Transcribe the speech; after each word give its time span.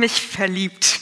Mich 0.00 0.12
verliebt. 0.12 1.00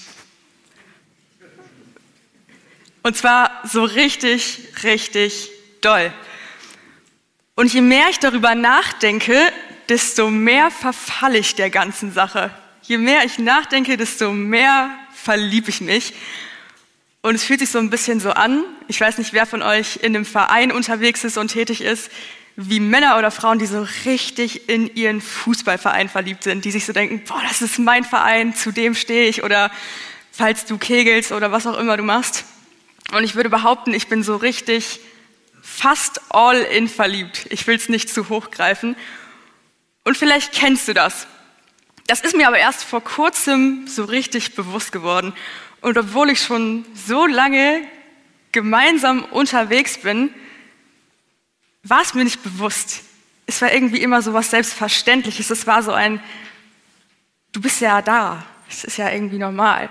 Und 3.02 3.16
zwar 3.16 3.62
so 3.64 3.84
richtig, 3.84 4.60
richtig 4.82 5.50
doll. 5.80 6.12
Und 7.54 7.72
je 7.72 7.80
mehr 7.80 8.08
ich 8.10 8.18
darüber 8.18 8.54
nachdenke, 8.54 9.40
desto 9.88 10.30
mehr 10.30 10.70
verfalle 10.70 11.38
ich 11.38 11.54
der 11.54 11.70
ganzen 11.70 12.12
Sache. 12.12 12.50
Je 12.82 12.98
mehr 12.98 13.24
ich 13.24 13.38
nachdenke, 13.38 13.96
desto 13.96 14.32
mehr 14.32 14.90
verliebe 15.14 15.70
ich 15.70 15.80
mich. 15.80 16.12
Und 17.22 17.34
es 17.34 17.44
fühlt 17.44 17.60
sich 17.60 17.70
so 17.70 17.78
ein 17.78 17.90
bisschen 17.90 18.20
so 18.20 18.30
an, 18.30 18.64
ich 18.86 19.00
weiß 19.00 19.18
nicht, 19.18 19.32
wer 19.32 19.46
von 19.46 19.62
euch 19.62 19.96
in 20.02 20.14
einem 20.14 20.24
Verein 20.24 20.70
unterwegs 20.70 21.24
ist 21.24 21.36
und 21.36 21.48
tätig 21.48 21.80
ist, 21.80 22.10
wie 22.60 22.80
Männer 22.80 23.18
oder 23.18 23.30
Frauen, 23.30 23.60
die 23.60 23.66
so 23.66 23.86
richtig 24.04 24.68
in 24.68 24.92
ihren 24.96 25.20
Fußballverein 25.20 26.08
verliebt 26.08 26.42
sind, 26.42 26.64
die 26.64 26.72
sich 26.72 26.86
so 26.86 26.92
denken, 26.92 27.22
boah, 27.24 27.40
das 27.46 27.62
ist 27.62 27.78
mein 27.78 28.02
Verein, 28.02 28.52
zu 28.52 28.72
dem 28.72 28.96
stehe 28.96 29.28
ich 29.28 29.44
oder 29.44 29.70
falls 30.32 30.64
du 30.64 30.76
kegelst 30.76 31.30
oder 31.30 31.52
was 31.52 31.68
auch 31.68 31.78
immer 31.78 31.96
du 31.96 32.02
machst. 32.02 32.44
Und 33.12 33.22
ich 33.22 33.36
würde 33.36 33.48
behaupten, 33.48 33.94
ich 33.94 34.08
bin 34.08 34.24
so 34.24 34.34
richtig 34.34 34.98
fast 35.62 36.20
all 36.30 36.60
in 36.60 36.88
verliebt. 36.88 37.46
Ich 37.50 37.64
will 37.68 37.76
es 37.76 37.88
nicht 37.88 38.10
zu 38.12 38.28
hoch 38.28 38.50
greifen. 38.50 38.96
Und 40.02 40.16
vielleicht 40.16 40.52
kennst 40.52 40.88
du 40.88 40.94
das. 40.94 41.28
Das 42.08 42.22
ist 42.22 42.34
mir 42.34 42.48
aber 42.48 42.58
erst 42.58 42.82
vor 42.82 43.04
kurzem 43.04 43.86
so 43.86 44.02
richtig 44.02 44.56
bewusst 44.56 44.90
geworden. 44.90 45.32
Und 45.80 45.96
obwohl 45.96 46.28
ich 46.30 46.42
schon 46.42 46.84
so 47.06 47.24
lange 47.24 47.82
gemeinsam 48.50 49.22
unterwegs 49.22 49.98
bin, 49.98 50.34
war 51.88 52.02
es 52.02 52.14
mir 52.14 52.24
nicht 52.24 52.42
bewusst. 52.42 53.02
Es 53.46 53.62
war 53.62 53.72
irgendwie 53.72 54.02
immer 54.02 54.22
so 54.22 54.32
was 54.32 54.50
Selbstverständliches. 54.50 55.50
Es 55.50 55.66
war 55.66 55.82
so 55.82 55.92
ein, 55.92 56.22
du 57.52 57.60
bist 57.60 57.80
ja 57.80 58.02
da. 58.02 58.44
Es 58.68 58.84
ist 58.84 58.98
ja 58.98 59.10
irgendwie 59.10 59.38
normal. 59.38 59.88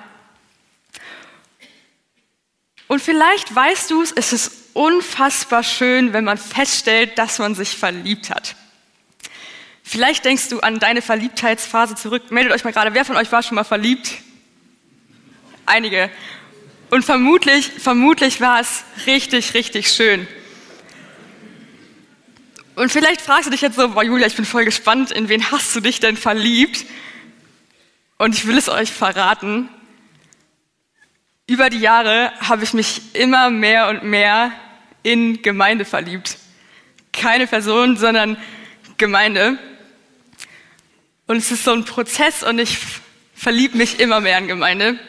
Und 2.88 3.02
vielleicht 3.02 3.54
weißt 3.54 3.92
du 3.92 4.02
es, 4.02 4.12
es 4.12 4.34
ist 4.34 4.52
unfassbar 4.74 5.64
schön, 5.64 6.14
wenn 6.14 6.24
man 6.24 6.38
feststellt, 6.38 7.18
dass 7.18 7.40
man 7.40 7.56
sich 7.56 7.76
verliebt 7.76 8.30
hat. 8.30 8.56
Vielleicht 9.84 10.26
denkst 10.26 10.50
du 10.50 10.60
an 10.60 10.80
deine 10.80 11.02
Verliebtheitsphase 11.02 11.96
zurück. 11.96 12.30
Meldet 12.32 12.54
euch 12.54 12.64
mal 12.64 12.74
gerade, 12.74 12.94
wer 12.94 13.06
von 13.06 13.16
euch 13.16 13.32
war 13.32 13.42
schon 13.42 13.56
mal 13.56 13.64
verliebt? 13.64 14.12
Einige. 15.66 16.10
Und 16.90 17.04
vermutlich, 17.04 17.66
vermutlich 17.66 18.40
war 18.40 18.60
es 18.60 18.84
richtig, 19.06 19.54
richtig 19.54 19.90
schön. 19.90 20.28
Und 22.78 22.92
vielleicht 22.92 23.22
fragst 23.22 23.48
du 23.48 23.50
dich 23.50 23.62
jetzt 23.62 23.76
so, 23.76 23.90
boah 23.90 24.04
Julia, 24.04 24.28
ich 24.28 24.36
bin 24.36 24.46
voll 24.46 24.64
gespannt, 24.64 25.12
in 25.12 25.30
wen 25.30 25.50
hast 25.50 25.76
du 25.76 25.80
dich 25.80 26.00
denn 26.00 26.16
verliebt? 26.16 26.86
Und 28.20 28.36
ich 28.36 28.46
will 28.46 28.56
es 28.56 28.70
euch 28.70 28.92
verraten. 28.92 29.68
Über 31.48 31.72
die 31.72 31.80
Jahre 31.80 32.32
habe 32.40 32.64
ich 32.64 32.76
mich 32.76 33.16
immer 33.16 33.50
mehr 33.50 33.88
und 33.88 34.04
mehr 34.04 34.52
in 35.02 35.42
Gemeinde 35.42 35.86
verliebt. 35.86 36.38
Keine 37.14 37.48
Person, 37.48 37.98
sondern 37.98 38.38
Gemeinde. 38.98 39.58
Und 41.26 41.38
es 41.38 41.50
ist 41.50 41.64
so 41.64 41.74
ein 41.74 41.84
Prozess 41.84 42.44
und 42.44 42.60
ich 42.60 42.78
verliebe 43.34 43.76
mich 43.76 44.00
immer 44.00 44.20
mehr 44.20 44.38
in 44.38 44.48
Gemeinde. 44.48 45.00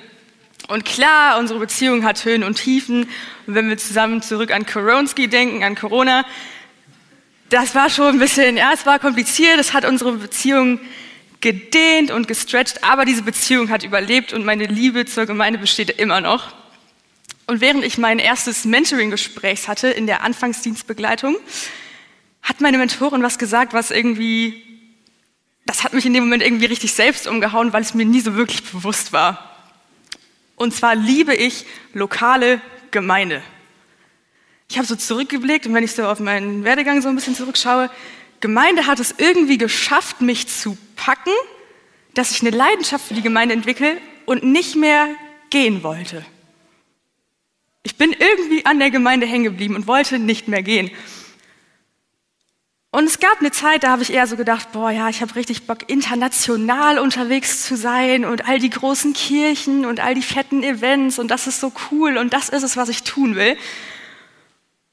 Und 0.69 0.87
klar, 0.87 1.39
unsere 1.39 1.59
Beziehung 1.59 2.07
hat 2.07 2.25
Höhen 2.25 2.45
und 2.45 2.55
Tiefen. 2.55 3.11
Und 3.47 3.55
wenn 3.55 3.69
wir 3.69 3.77
zusammen 3.77 4.23
zurück 4.23 4.53
an 4.53 4.65
Koronski 4.65 5.29
denken, 5.29 5.63
an 5.65 5.75
Corona, 5.75 6.25
das 7.51 7.75
war 7.75 7.91
schon 7.91 8.15
ein 8.15 8.19
bisschen, 8.19 8.57
ja, 8.57 8.73
es 8.73 8.85
war 8.87 8.99
kompliziert, 8.99 9.59
es 9.59 9.73
hat 9.73 9.85
unsere 9.85 10.13
Beziehung 10.13 10.81
gedehnt 11.41 12.11
und 12.11 12.29
gestretched, 12.29 12.83
aber 12.85 13.05
diese 13.05 13.23
Beziehung 13.23 13.71
hat 13.71 13.85
überlebt 13.85 14.33
und 14.33 14.45
meine 14.45 14.67
Liebe 14.67 15.07
zur 15.07 15.27
Gemeinde 15.27 15.59
besteht 15.59 15.91
immer 15.91 16.21
noch. 16.21 16.55
Und 17.47 17.61
während 17.61 17.85
ich 17.85 17.97
mein 17.97 18.19
erstes 18.19 18.65
Mentoring-Gespräch 18.65 19.69
hatte 19.69 19.89
in 19.89 20.07
der 20.07 20.23
Anfangsdienstbegleitung, 20.23 21.37
hat 22.43 22.61
meine 22.61 22.79
Mentorin 22.79 23.23
was 23.23 23.39
gesagt, 23.39 23.73
was 23.73 23.91
irgendwie, 23.91 24.63
das 25.65 25.85
hat 25.85 25.95
mich 25.95 26.05
in 26.05 26.13
dem 26.13 26.25
Moment 26.25 26.43
irgendwie 26.43 26.67
richtig 26.67 26.93
selbst 26.93 27.27
umgehauen, 27.27 27.73
weil 27.73 27.83
es 27.83 27.95
mir 27.95 28.05
nie 28.05 28.21
so 28.21 28.35
wirklich 28.35 28.65
bewusst 28.65 29.13
war. 29.13 29.57
Und 30.57 30.75
zwar 30.75 30.95
liebe 30.95 31.35
ich 31.35 31.65
lokale 31.95 32.61
Gemeinde. 32.91 33.43
Ich 34.71 34.77
habe 34.77 34.87
so 34.87 34.97
zurückgeblickt 34.97 35.67
und 35.67 35.75
wenn 35.75 35.83
ich 35.83 35.93
so 35.93 36.05
auf 36.05 36.21
meinen 36.21 36.63
Werdegang 36.63 37.01
so 37.01 37.09
ein 37.09 37.15
bisschen 37.15 37.35
zurückschaue, 37.35 37.91
Gemeinde 38.41 38.87
hat 38.87 39.01
es 39.01 39.15
irgendwie 39.17 39.57
geschafft, 39.57 40.21
mich 40.21 40.47
zu 40.47 40.77
packen, 40.95 41.33
dass 42.15 42.31
ich 42.33 42.43
eine 42.43 42.51
Leidenschaft 42.51 43.07
für 43.07 43.15
die 43.15 43.23
Gemeinde 43.23 43.55
entwickle 43.55 43.97
und 44.27 44.45
nicht 44.45 44.77
mehr 44.77 45.09
gehen 45.51 45.83
wollte. 45.83 46.25
Ich 47.83 47.97
bin 47.97 48.13
irgendwie 48.13 48.67
an 48.67 48.79
der 48.79 48.91
Gemeinde 48.91 49.27
hängen 49.27 49.45
geblieben 49.45 49.75
und 49.75 49.87
wollte 49.87 50.19
nicht 50.19 50.49
mehr 50.49 50.63
gehen. 50.63 50.91
Und 52.91 53.05
es 53.05 53.21
gab 53.21 53.41
eine 53.41 53.51
Zeit, 53.51 53.85
da 53.85 53.91
habe 53.91 54.03
ich 54.03 54.13
eher 54.13 54.27
so 54.27 54.37
gedacht, 54.37 54.73
boah, 54.73 54.91
ja, 54.91 55.09
ich 55.09 55.23
habe 55.23 55.35
richtig 55.35 55.67
Bock, 55.67 55.89
international 55.89 56.99
unterwegs 56.99 57.65
zu 57.65 57.77
sein 57.77 58.25
und 58.25 58.47
all 58.47 58.59
die 58.59 58.71
großen 58.71 59.15
Kirchen 59.15 59.87
und 59.87 60.01
all 60.01 60.15
die 60.15 60.23
fetten 60.23 60.63
Events 60.63 61.19
und 61.19 61.31
das 61.31 61.47
ist 61.47 61.61
so 61.61 61.73
cool 61.91 62.19
und 62.19 62.33
das 62.35 62.51
ist 62.51 62.63
es, 62.63 62.77
was 62.77 62.91
ich 62.91 63.03
tun 63.03 63.35
will. 63.35 63.57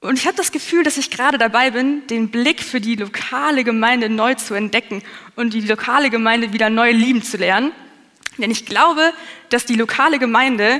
Und 0.06 0.20
ich 0.20 0.28
habe 0.28 0.38
das 0.38 0.52
Gefühl, 0.52 0.84
dass 0.84 0.98
ich 0.98 1.10
gerade 1.10 1.38
dabei 1.38 1.72
bin, 1.72 2.06
den 2.08 2.30
Blick 2.30 2.62
für 2.62 2.80
die 2.80 2.96
lokale 2.96 3.64
Gemeinde 3.64 4.08
neu 4.08 4.36
zu 4.36 4.54
entdecken 4.54 5.02
und 5.36 5.54
die 5.54 5.62
lokale 5.62 6.12
Gemeinde 6.12 6.54
wieder 6.54 6.70
neu 6.70 6.92
lieben 6.92 7.24
zu 7.24 7.38
lernen. 7.38 7.72
Denn 8.38 8.52
ich 8.52 8.66
glaube, 8.66 9.14
dass 9.50 9.66
die 9.66 9.76
lokale 9.76 10.20
Gemeinde 10.20 10.80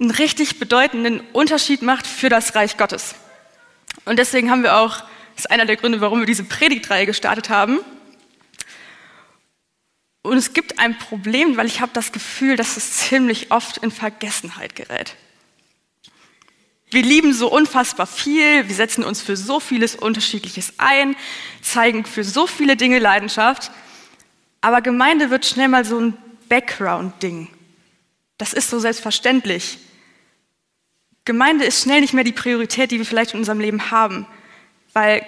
einen 0.00 0.10
richtig 0.10 0.58
bedeutenden 0.58 1.20
Unterschied 1.32 1.82
macht 1.82 2.06
für 2.06 2.30
das 2.30 2.54
Reich 2.54 2.78
Gottes. 2.78 3.14
Und 4.06 4.18
deswegen 4.18 4.50
haben 4.50 4.62
wir 4.62 4.76
auch, 4.76 5.00
das 5.34 5.44
ist 5.44 5.50
einer 5.50 5.66
der 5.66 5.76
Gründe, 5.76 6.00
warum 6.00 6.20
wir 6.20 6.26
diese 6.26 6.44
Predigtreihe 6.44 7.04
gestartet 7.04 7.50
haben. 7.50 7.80
Und 10.22 10.38
es 10.38 10.54
gibt 10.54 10.78
ein 10.78 10.96
Problem, 10.96 11.56
weil 11.56 11.66
ich 11.66 11.80
habe 11.80 11.92
das 11.92 12.10
Gefühl, 12.12 12.56
dass 12.56 12.76
es 12.76 12.96
ziemlich 12.96 13.50
oft 13.50 13.78
in 13.78 13.90
Vergessenheit 13.90 14.74
gerät. 14.76 15.16
Wir 16.92 17.02
lieben 17.02 17.32
so 17.32 17.50
unfassbar 17.50 18.06
viel, 18.06 18.68
wir 18.68 18.74
setzen 18.74 19.02
uns 19.02 19.22
für 19.22 19.34
so 19.34 19.60
vieles 19.60 19.96
Unterschiedliches 19.96 20.74
ein, 20.76 21.16
zeigen 21.62 22.04
für 22.04 22.22
so 22.22 22.46
viele 22.46 22.76
Dinge 22.76 22.98
Leidenschaft, 22.98 23.70
aber 24.60 24.82
Gemeinde 24.82 25.30
wird 25.30 25.46
schnell 25.46 25.68
mal 25.68 25.86
so 25.86 25.98
ein 25.98 26.18
Background-Ding. 26.50 27.48
Das 28.36 28.52
ist 28.52 28.68
so 28.68 28.78
selbstverständlich. 28.78 29.78
Gemeinde 31.24 31.64
ist 31.64 31.82
schnell 31.82 32.02
nicht 32.02 32.12
mehr 32.12 32.24
die 32.24 32.32
Priorität, 32.32 32.90
die 32.90 32.98
wir 32.98 33.06
vielleicht 33.06 33.32
in 33.32 33.38
unserem 33.38 33.60
Leben 33.60 33.90
haben, 33.90 34.26
weil 34.92 35.24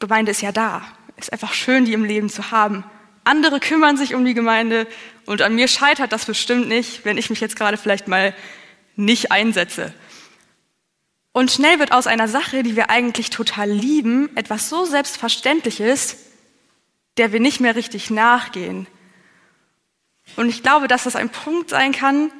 Gemeinde 0.00 0.32
ist 0.32 0.42
ja 0.42 0.50
da. 0.50 0.82
Ist 1.18 1.32
einfach 1.32 1.52
schön, 1.52 1.84
die 1.84 1.92
im 1.92 2.04
Leben 2.04 2.28
zu 2.28 2.50
haben. 2.50 2.82
Andere 3.22 3.60
kümmern 3.60 3.96
sich 3.96 4.16
um 4.16 4.24
die 4.24 4.34
Gemeinde 4.34 4.88
und 5.24 5.40
an 5.40 5.54
mir 5.54 5.68
scheitert 5.68 6.10
das 6.10 6.24
bestimmt 6.24 6.66
nicht, 6.66 7.04
wenn 7.04 7.16
ich 7.16 7.30
mich 7.30 7.40
jetzt 7.40 7.54
gerade 7.54 7.76
vielleicht 7.76 8.08
mal 8.08 8.34
nicht 8.96 9.30
einsetze. 9.30 9.94
Und 11.36 11.50
schnell 11.50 11.78
wird 11.78 11.92
aus 11.92 12.06
einer 12.06 12.28
Sache, 12.28 12.62
die 12.62 12.76
wir 12.76 12.88
eigentlich 12.88 13.28
total 13.28 13.70
lieben, 13.70 14.34
etwas 14.38 14.70
so 14.70 14.86
Selbstverständliches, 14.86 16.16
der 17.18 17.30
wir 17.30 17.40
nicht 17.40 17.60
mehr 17.60 17.76
richtig 17.76 18.08
nachgehen. 18.08 18.86
Und 20.36 20.48
ich 20.48 20.62
glaube, 20.62 20.88
dass 20.88 21.04
das 21.04 21.14
ein 21.14 21.28
Punkt 21.28 21.68
sein 21.68 21.92
kann, 21.92 22.30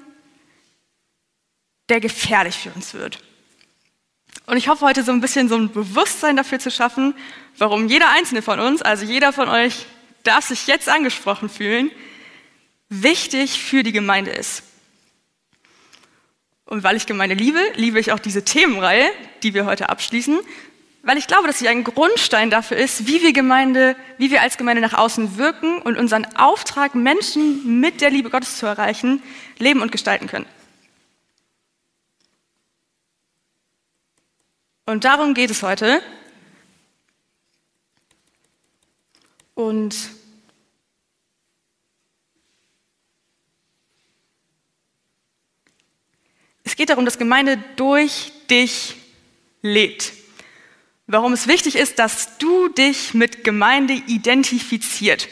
der 1.90 2.00
gefährlich 2.00 2.56
für 2.56 2.70
uns 2.70 2.94
wird. 2.94 3.22
Und 4.46 4.56
ich 4.56 4.68
hoffe 4.68 4.86
heute 4.86 5.02
so 5.02 5.12
ein 5.12 5.20
bisschen 5.20 5.50
so 5.50 5.56
ein 5.56 5.70
Bewusstsein 5.70 6.34
dafür 6.34 6.58
zu 6.58 6.70
schaffen, 6.70 7.14
warum 7.58 7.88
jeder 7.88 8.08
einzelne 8.12 8.40
von 8.40 8.60
uns, 8.60 8.80
also 8.80 9.04
jeder 9.04 9.34
von 9.34 9.50
euch 9.50 9.84
darf 10.22 10.46
sich 10.46 10.66
jetzt 10.68 10.88
angesprochen 10.88 11.50
fühlen, 11.50 11.90
wichtig 12.88 13.60
für 13.60 13.82
die 13.82 13.92
Gemeinde 13.92 14.30
ist. 14.30 14.62
Und 16.66 16.82
weil 16.82 16.96
ich 16.96 17.06
Gemeinde 17.06 17.36
liebe, 17.36 17.60
liebe 17.76 17.98
ich 18.00 18.12
auch 18.12 18.18
diese 18.18 18.44
Themenreihe, 18.44 19.08
die 19.42 19.54
wir 19.54 19.66
heute 19.66 19.88
abschließen, 19.88 20.40
weil 21.02 21.16
ich 21.16 21.28
glaube, 21.28 21.46
dass 21.46 21.60
sie 21.60 21.68
ein 21.68 21.84
Grundstein 21.84 22.50
dafür 22.50 22.76
ist, 22.76 23.06
wie 23.06 23.22
wir 23.22 23.32
Gemeinde, 23.32 23.94
wie 24.18 24.32
wir 24.32 24.42
als 24.42 24.58
Gemeinde 24.58 24.82
nach 24.82 24.94
außen 24.94 25.38
wirken 25.38 25.80
und 25.80 25.96
unseren 25.96 26.24
Auftrag, 26.36 26.96
Menschen 26.96 27.80
mit 27.80 28.00
der 28.00 28.10
Liebe 28.10 28.28
Gottes 28.28 28.56
zu 28.56 28.66
erreichen, 28.66 29.22
leben 29.58 29.80
und 29.80 29.92
gestalten 29.92 30.26
können. 30.26 30.46
Und 34.84 35.04
darum 35.04 35.34
geht 35.34 35.50
es 35.50 35.62
heute. 35.62 36.02
Und 39.54 39.94
es 46.76 46.78
geht 46.78 46.90
darum, 46.90 47.06
dass 47.06 47.16
Gemeinde 47.16 47.56
durch 47.76 48.32
dich 48.50 48.96
lebt. 49.62 50.12
Warum 51.06 51.32
es 51.32 51.48
wichtig 51.48 51.74
ist, 51.74 51.98
dass 51.98 52.36
du 52.36 52.68
dich 52.68 53.14
mit 53.14 53.44
Gemeinde 53.44 53.94
identifiziert. 53.94 55.26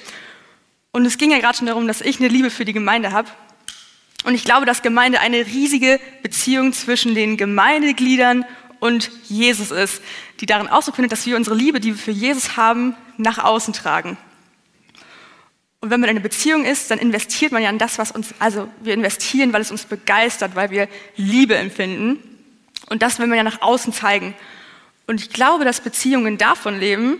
Und 0.90 1.04
es 1.04 1.18
ging 1.18 1.32
ja 1.32 1.40
gerade 1.40 1.58
schon 1.58 1.66
darum, 1.66 1.86
dass 1.86 2.00
ich 2.00 2.18
eine 2.18 2.28
Liebe 2.28 2.48
für 2.48 2.64
die 2.64 2.72
Gemeinde 2.72 3.12
habe. 3.12 3.28
Und 4.24 4.34
ich 4.34 4.44
glaube, 4.44 4.64
dass 4.64 4.80
Gemeinde 4.80 5.20
eine 5.20 5.44
riesige 5.44 6.00
Beziehung 6.22 6.72
zwischen 6.72 7.14
den 7.14 7.36
Gemeindegliedern 7.36 8.46
und 8.80 9.10
Jesus 9.24 9.70
ist, 9.70 10.00
die 10.40 10.46
darin 10.46 10.68
Ausdruck 10.68 10.96
findet, 10.96 11.12
dass 11.12 11.26
wir 11.26 11.36
unsere 11.36 11.56
Liebe, 11.56 11.78
die 11.78 11.88
wir 11.88 11.98
für 12.02 12.10
Jesus 12.10 12.56
haben, 12.56 12.96
nach 13.18 13.36
außen 13.36 13.74
tragen. 13.74 14.16
Und 15.84 15.90
wenn 15.90 16.00
man 16.00 16.08
in 16.08 16.16
einer 16.16 16.22
Beziehung 16.22 16.64
ist, 16.64 16.90
dann 16.90 16.98
investiert 16.98 17.52
man 17.52 17.62
ja 17.62 17.68
in 17.68 17.76
das, 17.76 17.98
was 17.98 18.10
uns, 18.10 18.32
also 18.38 18.70
wir 18.80 18.94
investieren, 18.94 19.52
weil 19.52 19.60
es 19.60 19.70
uns 19.70 19.84
begeistert, 19.84 20.54
weil 20.54 20.70
wir 20.70 20.88
Liebe 21.14 21.56
empfinden. 21.56 22.18
Und 22.88 23.02
das 23.02 23.18
will 23.18 23.26
man 23.26 23.36
ja 23.36 23.44
nach 23.44 23.60
außen 23.60 23.92
zeigen. 23.92 24.34
Und 25.06 25.20
ich 25.20 25.28
glaube, 25.28 25.66
dass 25.66 25.82
Beziehungen 25.82 26.38
davon 26.38 26.80
leben, 26.80 27.18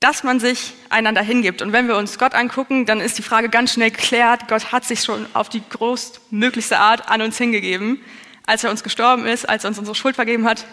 dass 0.00 0.22
man 0.22 0.40
sich 0.40 0.72
einander 0.88 1.20
hingibt. 1.20 1.60
Und 1.60 1.74
wenn 1.74 1.86
wir 1.86 1.98
uns 1.98 2.18
Gott 2.18 2.34
angucken, 2.34 2.86
dann 2.86 3.00
ist 3.00 3.18
die 3.18 3.22
Frage 3.22 3.50
ganz 3.50 3.74
schnell 3.74 3.90
geklärt. 3.90 4.48
Gott 4.48 4.72
hat 4.72 4.86
sich 4.86 5.02
schon 5.02 5.26
auf 5.34 5.50
die 5.50 5.62
größtmöglichste 5.68 6.78
Art 6.78 7.10
an 7.10 7.20
uns 7.20 7.36
hingegeben 7.36 8.00
als 8.48 8.64
er 8.64 8.70
uns 8.70 8.82
gestorben 8.82 9.26
ist, 9.26 9.46
als 9.46 9.64
er 9.64 9.68
uns 9.68 9.78
unsere 9.78 9.94
Schuld 9.94 10.14
vergeben 10.14 10.46
hat. 10.46 10.64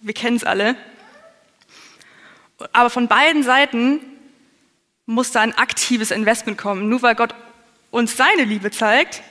Wir 0.00 0.14
kennen 0.14 0.38
es 0.38 0.44
alle. 0.44 0.76
Aber 2.72 2.88
von 2.88 3.06
beiden 3.06 3.42
Seiten 3.42 4.00
muss 5.08 5.32
da 5.32 5.40
ein 5.40 5.56
aktives 5.56 6.10
Investment 6.10 6.58
kommen. 6.58 6.90
Nur 6.90 7.00
weil 7.00 7.14
Gott 7.14 7.34
uns 7.90 8.18
seine 8.18 8.44
Liebe 8.44 8.70
zeigt, 8.70 9.22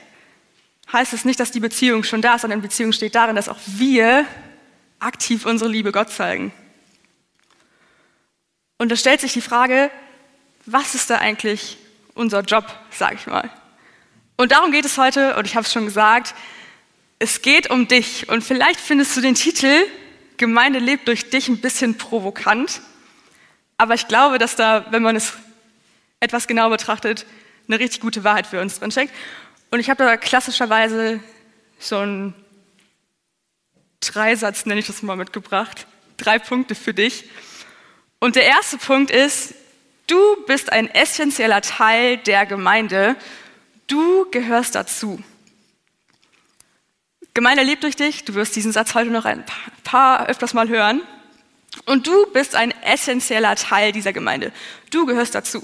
heißt 0.92 1.12
es 1.12 1.24
nicht, 1.24 1.38
dass 1.38 1.52
die 1.52 1.60
Beziehung 1.60 2.02
schon 2.02 2.20
da 2.20 2.34
ist, 2.34 2.40
sondern 2.40 2.60
die 2.60 2.66
Beziehung 2.66 2.92
steht 2.92 3.14
darin, 3.14 3.36
dass 3.36 3.48
auch 3.48 3.60
wir 3.64 4.26
aktiv 4.98 5.46
unsere 5.46 5.70
Liebe 5.70 5.92
Gott 5.92 6.10
zeigen. 6.10 6.52
Und 8.76 8.90
da 8.90 8.96
stellt 8.96 9.20
sich 9.20 9.32
die 9.32 9.40
Frage, 9.40 9.92
was 10.66 10.96
ist 10.96 11.10
da 11.10 11.18
eigentlich 11.18 11.78
unser 12.14 12.40
Job, 12.40 12.66
sage 12.90 13.14
ich 13.14 13.28
mal. 13.28 13.48
Und 14.36 14.50
darum 14.50 14.72
geht 14.72 14.84
es 14.84 14.98
heute, 14.98 15.36
und 15.36 15.46
ich 15.46 15.54
habe 15.54 15.64
es 15.64 15.72
schon 15.72 15.84
gesagt, 15.84 16.34
es 17.20 17.40
geht 17.40 17.70
um 17.70 17.86
dich 17.86 18.28
und 18.28 18.42
vielleicht 18.42 18.80
findest 18.80 19.16
du 19.16 19.20
den 19.20 19.36
Titel 19.36 19.86
Gemeinde 20.38 20.80
lebt 20.80 21.06
durch 21.06 21.30
dich 21.30 21.48
ein 21.48 21.60
bisschen 21.60 21.98
provokant, 21.98 22.80
aber 23.76 23.94
ich 23.94 24.08
glaube, 24.08 24.38
dass 24.38 24.56
da, 24.56 24.86
wenn 24.90 25.02
man 25.02 25.14
es 25.14 25.34
etwas 26.20 26.46
genau 26.46 26.70
betrachtet, 26.70 27.26
eine 27.68 27.78
richtig 27.78 28.00
gute 28.00 28.24
Wahrheit 28.24 28.46
für 28.46 28.60
uns 28.60 28.78
drin 28.78 28.90
steckt. 28.90 29.14
Und 29.70 29.80
ich 29.80 29.90
habe 29.90 30.04
da 30.04 30.16
klassischerweise 30.16 31.20
so 31.78 31.98
einen 31.98 32.34
Dreisatz, 34.00 34.66
nenne 34.66 34.80
ich 34.80 34.86
das 34.86 35.02
mal, 35.02 35.16
mitgebracht. 35.16 35.86
Drei 36.16 36.38
Punkte 36.38 36.74
für 36.74 36.94
dich. 36.94 37.24
Und 38.18 38.36
der 38.36 38.44
erste 38.44 38.78
Punkt 38.78 39.10
ist, 39.10 39.54
du 40.06 40.18
bist 40.46 40.72
ein 40.72 40.88
essentieller 40.88 41.60
Teil 41.60 42.16
der 42.18 42.46
Gemeinde. 42.46 43.16
Du 43.86 44.28
gehörst 44.30 44.74
dazu. 44.74 45.22
Gemeinde 47.34 47.62
lebt 47.62 47.84
durch 47.84 47.96
dich. 47.96 48.24
Du 48.24 48.34
wirst 48.34 48.56
diesen 48.56 48.72
Satz 48.72 48.94
heute 48.94 49.10
noch 49.10 49.24
ein 49.24 49.44
paar 49.84 50.28
öfters 50.28 50.54
mal 50.54 50.68
hören. 50.68 51.02
Und 51.84 52.06
du 52.06 52.26
bist 52.32 52.54
ein 52.54 52.72
essentieller 52.82 53.54
Teil 53.54 53.92
dieser 53.92 54.12
Gemeinde. 54.12 54.52
Du 54.90 55.06
gehörst 55.06 55.34
dazu. 55.34 55.62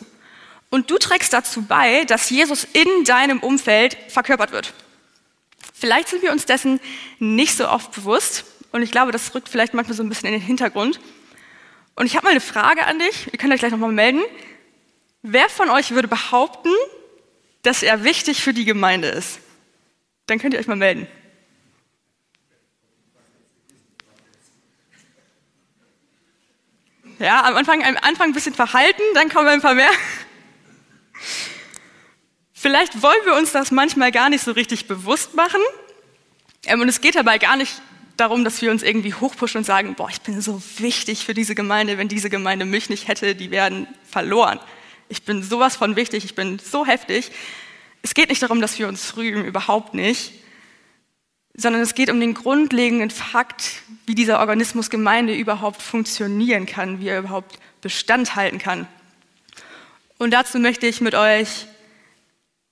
Und 0.74 0.90
du 0.90 0.98
trägst 0.98 1.32
dazu 1.32 1.62
bei, 1.62 2.04
dass 2.04 2.30
Jesus 2.30 2.66
in 2.72 3.04
deinem 3.04 3.38
Umfeld 3.38 3.96
verkörpert 4.08 4.50
wird. 4.50 4.74
Vielleicht 5.72 6.08
sind 6.08 6.20
wir 6.20 6.32
uns 6.32 6.46
dessen 6.46 6.80
nicht 7.20 7.56
so 7.56 7.68
oft 7.68 7.92
bewusst. 7.92 8.44
Und 8.72 8.82
ich 8.82 8.90
glaube, 8.90 9.12
das 9.12 9.32
rückt 9.36 9.48
vielleicht 9.48 9.72
manchmal 9.72 9.96
so 9.96 10.02
ein 10.02 10.08
bisschen 10.08 10.26
in 10.26 10.32
den 10.32 10.42
Hintergrund. 10.42 10.98
Und 11.94 12.06
ich 12.06 12.16
habe 12.16 12.24
mal 12.24 12.32
eine 12.32 12.40
Frage 12.40 12.86
an 12.86 12.98
dich. 12.98 13.32
Ihr 13.32 13.38
könnt 13.38 13.52
euch 13.52 13.60
gleich 13.60 13.70
nochmal 13.70 13.92
melden. 13.92 14.20
Wer 15.22 15.48
von 15.48 15.70
euch 15.70 15.92
würde 15.92 16.08
behaupten, 16.08 16.72
dass 17.62 17.84
er 17.84 18.02
wichtig 18.02 18.42
für 18.42 18.52
die 18.52 18.64
Gemeinde 18.64 19.06
ist? 19.06 19.38
Dann 20.26 20.40
könnt 20.40 20.54
ihr 20.54 20.58
euch 20.58 20.66
mal 20.66 20.74
melden. 20.74 21.06
Ja, 27.20 27.44
am 27.44 27.54
Anfang, 27.54 27.84
am 27.84 27.96
Anfang 27.98 28.30
ein 28.30 28.34
bisschen 28.34 28.54
verhalten, 28.54 29.02
dann 29.14 29.28
kommen 29.28 29.46
ein 29.46 29.60
paar 29.60 29.74
mehr. 29.76 29.92
Vielleicht 32.52 33.02
wollen 33.02 33.24
wir 33.24 33.34
uns 33.34 33.52
das 33.52 33.70
manchmal 33.70 34.12
gar 34.12 34.30
nicht 34.30 34.42
so 34.42 34.52
richtig 34.52 34.86
bewusst 34.86 35.34
machen. 35.34 35.60
Ähm, 36.66 36.80
und 36.80 36.88
es 36.88 37.00
geht 37.00 37.14
dabei 37.14 37.38
gar 37.38 37.56
nicht 37.56 37.80
darum, 38.16 38.44
dass 38.44 38.62
wir 38.62 38.70
uns 38.70 38.82
irgendwie 38.82 39.12
hochpushen 39.12 39.58
und 39.58 39.64
sagen, 39.64 39.94
boah, 39.96 40.08
ich 40.08 40.20
bin 40.20 40.40
so 40.40 40.62
wichtig 40.78 41.24
für 41.24 41.34
diese 41.34 41.54
Gemeinde, 41.54 41.98
wenn 41.98 42.08
diese 42.08 42.30
Gemeinde 42.30 42.64
mich 42.64 42.88
nicht 42.88 43.08
hätte, 43.08 43.34
die 43.34 43.50
werden 43.50 43.88
verloren. 44.08 44.60
Ich 45.08 45.24
bin 45.24 45.42
sowas 45.42 45.76
von 45.76 45.96
wichtig, 45.96 46.24
ich 46.24 46.34
bin 46.34 46.58
so 46.58 46.86
heftig. 46.86 47.32
Es 48.02 48.14
geht 48.14 48.28
nicht 48.28 48.42
darum, 48.42 48.60
dass 48.60 48.78
wir 48.78 48.88
uns 48.88 49.16
rühmen, 49.16 49.44
überhaupt 49.44 49.94
nicht 49.94 50.32
sondern 51.56 51.82
es 51.82 51.94
geht 51.94 52.10
um 52.10 52.18
den 52.18 52.34
grundlegenden 52.34 53.10
Fakt, 53.10 53.82
wie 54.06 54.14
dieser 54.14 54.40
Organismus 54.40 54.90
Gemeinde 54.90 55.34
überhaupt 55.34 55.80
funktionieren 55.80 56.66
kann, 56.66 57.00
wie 57.00 57.08
er 57.08 57.20
überhaupt 57.20 57.58
Bestand 57.80 58.34
halten 58.34 58.58
kann. 58.58 58.88
Und 60.24 60.30
dazu 60.30 60.58
möchte 60.58 60.86
ich 60.86 61.02
mit 61.02 61.14
euch 61.14 61.66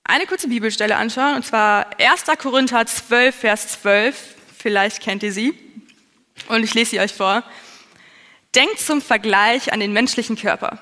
eine 0.03 0.25
kurze 0.25 0.47
Bibelstelle 0.47 0.95
anschauen, 0.95 1.35
und 1.35 1.45
zwar 1.45 1.85
1. 1.99 2.23
Korinther 2.39 2.83
12, 2.83 3.35
Vers 3.35 3.79
12. 3.79 4.15
Vielleicht 4.57 5.03
kennt 5.03 5.21
ihr 5.21 5.31
sie. 5.31 5.53
Und 6.47 6.63
ich 6.63 6.73
lese 6.73 6.89
sie 6.89 6.99
euch 6.99 7.13
vor. 7.13 7.43
Denkt 8.55 8.79
zum 8.79 9.03
Vergleich 9.03 9.71
an 9.71 9.79
den 9.79 9.93
menschlichen 9.93 10.35
Körper. 10.35 10.79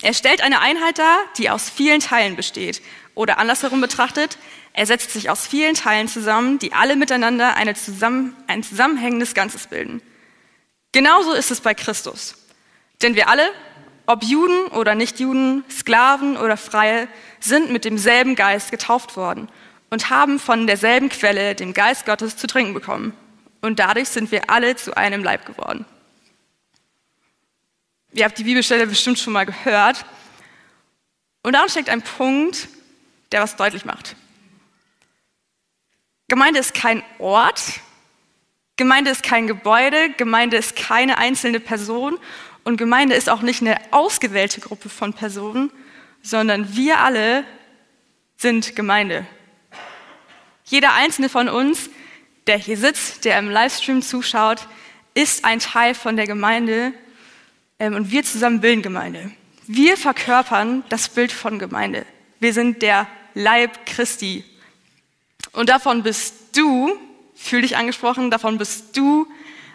Er 0.00 0.14
stellt 0.14 0.40
eine 0.40 0.60
Einheit 0.60 0.98
dar, 0.98 1.18
die 1.36 1.50
aus 1.50 1.68
vielen 1.68 2.00
Teilen 2.00 2.36
besteht. 2.36 2.80
Oder 3.14 3.36
andersherum 3.36 3.82
betrachtet, 3.82 4.38
er 4.72 4.86
setzt 4.86 5.10
sich 5.10 5.28
aus 5.28 5.46
vielen 5.46 5.74
Teilen 5.74 6.08
zusammen, 6.08 6.58
die 6.58 6.72
alle 6.72 6.96
miteinander 6.96 7.54
zusammen, 7.74 8.34
ein 8.46 8.62
zusammenhängendes 8.62 9.34
Ganzes 9.34 9.66
bilden. 9.66 10.00
Genauso 10.92 11.34
ist 11.34 11.50
es 11.50 11.60
bei 11.60 11.74
Christus. 11.74 12.36
Denn 13.02 13.14
wir 13.14 13.28
alle, 13.28 13.50
ob 14.06 14.24
Juden 14.24 14.66
oder 14.68 14.94
Nichtjuden, 14.94 15.64
Sklaven 15.70 16.36
oder 16.36 16.56
Freie, 16.56 17.08
sind 17.40 17.70
mit 17.70 17.84
demselben 17.84 18.34
Geist 18.34 18.70
getauft 18.70 19.16
worden 19.16 19.48
und 19.90 20.10
haben 20.10 20.38
von 20.38 20.66
derselben 20.66 21.08
Quelle, 21.08 21.54
dem 21.54 21.72
Geist 21.72 22.06
Gottes, 22.06 22.36
zu 22.36 22.46
trinken 22.46 22.74
bekommen. 22.74 23.14
Und 23.60 23.78
dadurch 23.78 24.08
sind 24.08 24.32
wir 24.32 24.50
alle 24.50 24.74
zu 24.76 24.96
einem 24.96 25.22
Leib 25.22 25.46
geworden. 25.46 25.84
Ihr 28.12 28.24
habt 28.24 28.36
die 28.38 28.44
Bibelstelle 28.44 28.86
bestimmt 28.86 29.18
schon 29.18 29.32
mal 29.32 29.46
gehört. 29.46 30.04
Und 31.42 31.54
darin 31.54 31.68
steckt 31.68 31.88
ein 31.88 32.02
Punkt, 32.02 32.68
der 33.30 33.42
was 33.42 33.56
deutlich 33.56 33.84
macht. 33.84 34.16
Gemeinde 36.28 36.60
ist 36.60 36.74
kein 36.74 37.02
Ort, 37.18 37.62
Gemeinde 38.76 39.10
ist 39.10 39.22
kein 39.22 39.46
Gebäude, 39.46 40.10
Gemeinde 40.16 40.56
ist 40.56 40.76
keine 40.76 41.18
einzelne 41.18 41.60
Person 41.60 42.18
und 42.64 42.76
Gemeinde 42.76 43.14
ist 43.14 43.28
auch 43.28 43.42
nicht 43.42 43.60
eine 43.60 43.76
ausgewählte 43.90 44.60
Gruppe 44.60 44.88
von 44.88 45.14
Personen, 45.14 45.70
sondern 46.22 46.76
wir 46.76 47.00
alle 47.00 47.44
sind 48.36 48.76
Gemeinde. 48.76 49.26
Jeder 50.64 50.94
einzelne 50.94 51.28
von 51.28 51.48
uns, 51.48 51.90
der 52.46 52.58
hier 52.58 52.76
sitzt, 52.76 53.24
der 53.24 53.38
im 53.38 53.50
Livestream 53.50 54.02
zuschaut, 54.02 54.66
ist 55.14 55.44
ein 55.44 55.58
Teil 55.58 55.94
von 55.94 56.16
der 56.16 56.26
Gemeinde 56.26 56.92
ähm, 57.78 57.94
und 57.94 58.10
wir 58.10 58.24
zusammen 58.24 58.60
bilden 58.60 58.82
Gemeinde. 58.82 59.30
Wir 59.66 59.96
verkörpern 59.96 60.84
das 60.88 61.08
Bild 61.08 61.32
von 61.32 61.58
Gemeinde. 61.58 62.06
Wir 62.40 62.52
sind 62.52 62.82
der 62.82 63.06
Leib 63.34 63.86
Christi, 63.86 64.44
und 65.52 65.68
davon 65.68 66.02
bist 66.02 66.56
du, 66.56 66.92
fühl 67.34 67.62
dich 67.62 67.76
angesprochen, 67.76 68.30
davon 68.30 68.58
bist 68.58 68.96
du 68.96 69.26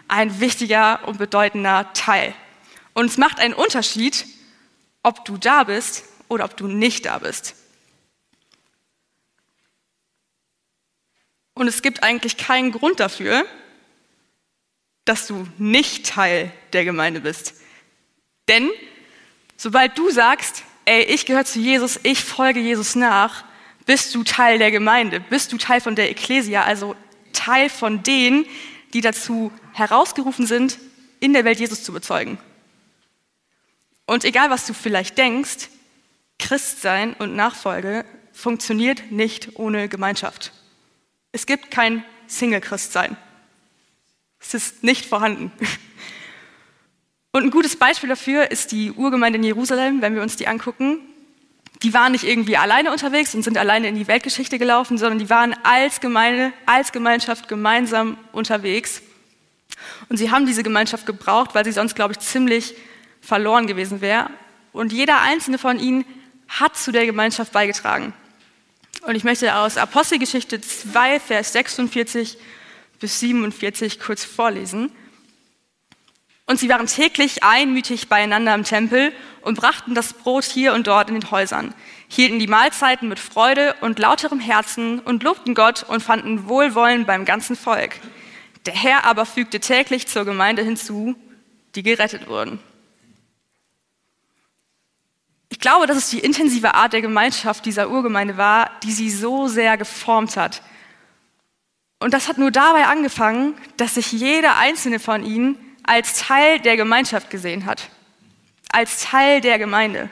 ein 0.08 0.40
wichtiger 0.40 1.06
und 1.06 1.18
bedeutender 1.18 1.92
Teil. 1.92 2.34
Und 2.98 3.06
es 3.06 3.16
macht 3.16 3.38
einen 3.38 3.54
Unterschied, 3.54 4.26
ob 5.04 5.24
du 5.24 5.36
da 5.36 5.62
bist 5.62 6.02
oder 6.26 6.44
ob 6.44 6.56
du 6.56 6.66
nicht 6.66 7.06
da 7.06 7.20
bist. 7.20 7.54
Und 11.54 11.68
es 11.68 11.80
gibt 11.80 12.02
eigentlich 12.02 12.36
keinen 12.36 12.72
Grund 12.72 12.98
dafür, 12.98 13.46
dass 15.04 15.28
du 15.28 15.46
nicht 15.58 16.06
Teil 16.06 16.50
der 16.72 16.84
Gemeinde 16.84 17.20
bist. 17.20 17.54
Denn 18.48 18.68
sobald 19.56 19.96
du 19.96 20.10
sagst, 20.10 20.64
ey, 20.84 21.04
ich 21.04 21.24
gehöre 21.24 21.44
zu 21.44 21.60
Jesus, 21.60 22.00
ich 22.02 22.24
folge 22.24 22.58
Jesus 22.58 22.96
nach, 22.96 23.44
bist 23.86 24.12
du 24.12 24.24
Teil 24.24 24.58
der 24.58 24.72
Gemeinde, 24.72 25.20
bist 25.20 25.52
du 25.52 25.56
Teil 25.56 25.80
von 25.80 25.94
der 25.94 26.10
Ekklesia, 26.10 26.64
also 26.64 26.96
Teil 27.32 27.70
von 27.70 28.02
denen, 28.02 28.44
die 28.92 29.02
dazu 29.02 29.52
herausgerufen 29.72 30.48
sind, 30.48 30.80
in 31.20 31.32
der 31.32 31.44
Welt 31.44 31.60
Jesus 31.60 31.84
zu 31.84 31.92
bezeugen. 31.92 32.38
Und 34.08 34.24
egal, 34.24 34.48
was 34.48 34.66
du 34.66 34.72
vielleicht 34.72 35.18
denkst, 35.18 35.68
Christsein 36.38 37.12
und 37.12 37.36
Nachfolge 37.36 38.06
funktioniert 38.32 39.12
nicht 39.12 39.58
ohne 39.58 39.86
Gemeinschaft. 39.86 40.52
Es 41.30 41.44
gibt 41.44 41.70
kein 41.70 42.02
Single-Christsein. 42.26 43.18
Es 44.40 44.54
ist 44.54 44.82
nicht 44.82 45.04
vorhanden. 45.04 45.52
Und 47.32 47.44
ein 47.44 47.50
gutes 47.50 47.76
Beispiel 47.76 48.08
dafür 48.08 48.50
ist 48.50 48.72
die 48.72 48.92
Urgemeinde 48.92 49.36
in 49.36 49.44
Jerusalem, 49.44 50.00
wenn 50.00 50.14
wir 50.14 50.22
uns 50.22 50.36
die 50.36 50.48
angucken. 50.48 51.00
Die 51.82 51.92
waren 51.92 52.12
nicht 52.12 52.24
irgendwie 52.24 52.56
alleine 52.56 52.90
unterwegs 52.90 53.34
und 53.34 53.42
sind 53.42 53.58
alleine 53.58 53.88
in 53.88 53.94
die 53.94 54.08
Weltgeschichte 54.08 54.58
gelaufen, 54.58 54.96
sondern 54.96 55.18
die 55.18 55.28
waren 55.28 55.54
als 55.64 56.00
Gemeinde, 56.00 56.54
als 56.64 56.92
Gemeinschaft 56.92 57.46
gemeinsam 57.46 58.16
unterwegs. 58.32 59.02
Und 60.08 60.16
sie 60.16 60.30
haben 60.30 60.46
diese 60.46 60.62
Gemeinschaft 60.62 61.04
gebraucht, 61.04 61.54
weil 61.54 61.66
sie 61.66 61.72
sonst, 61.72 61.94
glaube 61.94 62.14
ich, 62.14 62.20
ziemlich 62.20 62.74
verloren 63.28 63.66
gewesen 63.66 64.00
wäre. 64.00 64.30
Und 64.72 64.90
jeder 64.90 65.20
einzelne 65.20 65.58
von 65.58 65.78
ihnen 65.78 66.06
hat 66.48 66.78
zu 66.78 66.92
der 66.92 67.04
Gemeinschaft 67.04 67.52
beigetragen. 67.52 68.14
Und 69.02 69.14
ich 69.16 69.22
möchte 69.22 69.54
aus 69.54 69.76
Apostelgeschichte 69.76 70.62
2, 70.62 71.20
Vers 71.20 71.52
46 71.52 72.38
bis 72.98 73.20
47 73.20 74.00
kurz 74.00 74.24
vorlesen. 74.24 74.90
Und 76.46 76.58
sie 76.58 76.70
waren 76.70 76.86
täglich 76.86 77.42
einmütig 77.42 78.08
beieinander 78.08 78.54
im 78.54 78.64
Tempel 78.64 79.12
und 79.42 79.58
brachten 79.60 79.94
das 79.94 80.14
Brot 80.14 80.44
hier 80.44 80.72
und 80.72 80.86
dort 80.86 81.10
in 81.10 81.20
den 81.20 81.30
Häusern, 81.30 81.74
hielten 82.08 82.38
die 82.38 82.46
Mahlzeiten 82.46 83.10
mit 83.10 83.18
Freude 83.18 83.74
und 83.82 83.98
lauterem 83.98 84.40
Herzen 84.40 85.00
und 85.00 85.22
lobten 85.22 85.54
Gott 85.54 85.84
und 85.86 86.02
fanden 86.02 86.48
Wohlwollen 86.48 87.04
beim 87.04 87.26
ganzen 87.26 87.56
Volk. 87.56 87.96
Der 88.64 88.74
Herr 88.74 89.04
aber 89.04 89.26
fügte 89.26 89.60
täglich 89.60 90.08
zur 90.08 90.24
Gemeinde 90.24 90.62
hinzu, 90.62 91.14
die 91.74 91.82
gerettet 91.82 92.26
wurden. 92.28 92.58
Ich 95.58 95.62
glaube, 95.62 95.88
dass 95.88 95.96
es 95.96 96.10
die 96.10 96.20
intensive 96.20 96.74
Art 96.74 96.92
der 96.92 97.00
Gemeinschaft 97.00 97.66
dieser 97.66 97.90
Urgemeinde 97.90 98.36
war, 98.36 98.70
die 98.84 98.92
sie 98.92 99.10
so 99.10 99.48
sehr 99.48 99.76
geformt 99.76 100.36
hat. 100.36 100.62
Und 101.98 102.14
das 102.14 102.28
hat 102.28 102.38
nur 102.38 102.52
dabei 102.52 102.86
angefangen, 102.86 103.54
dass 103.76 103.96
sich 103.96 104.12
jeder 104.12 104.56
einzelne 104.56 105.00
von 105.00 105.26
ihnen 105.26 105.58
als 105.82 106.14
Teil 106.14 106.60
der 106.60 106.76
Gemeinschaft 106.76 107.28
gesehen 107.28 107.66
hat, 107.66 107.90
als 108.70 109.02
Teil 109.02 109.40
der 109.40 109.58
Gemeinde. 109.58 110.08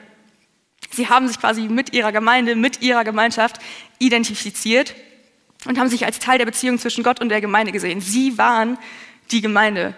Sie 0.90 1.08
haben 1.08 1.28
sich 1.28 1.38
quasi 1.38 1.68
mit 1.68 1.92
ihrer 1.92 2.10
Gemeinde, 2.10 2.56
mit 2.56 2.82
ihrer 2.82 3.04
Gemeinschaft 3.04 3.60
identifiziert 4.00 4.96
und 5.64 5.78
haben 5.78 5.88
sich 5.88 6.04
als 6.04 6.18
Teil 6.18 6.38
der 6.38 6.46
Beziehung 6.46 6.80
zwischen 6.80 7.04
Gott 7.04 7.20
und 7.20 7.28
der 7.28 7.40
Gemeinde 7.40 7.70
gesehen. 7.70 8.00
Sie 8.00 8.36
waren 8.36 8.78
die 9.30 9.42
Gemeinde. 9.42 9.94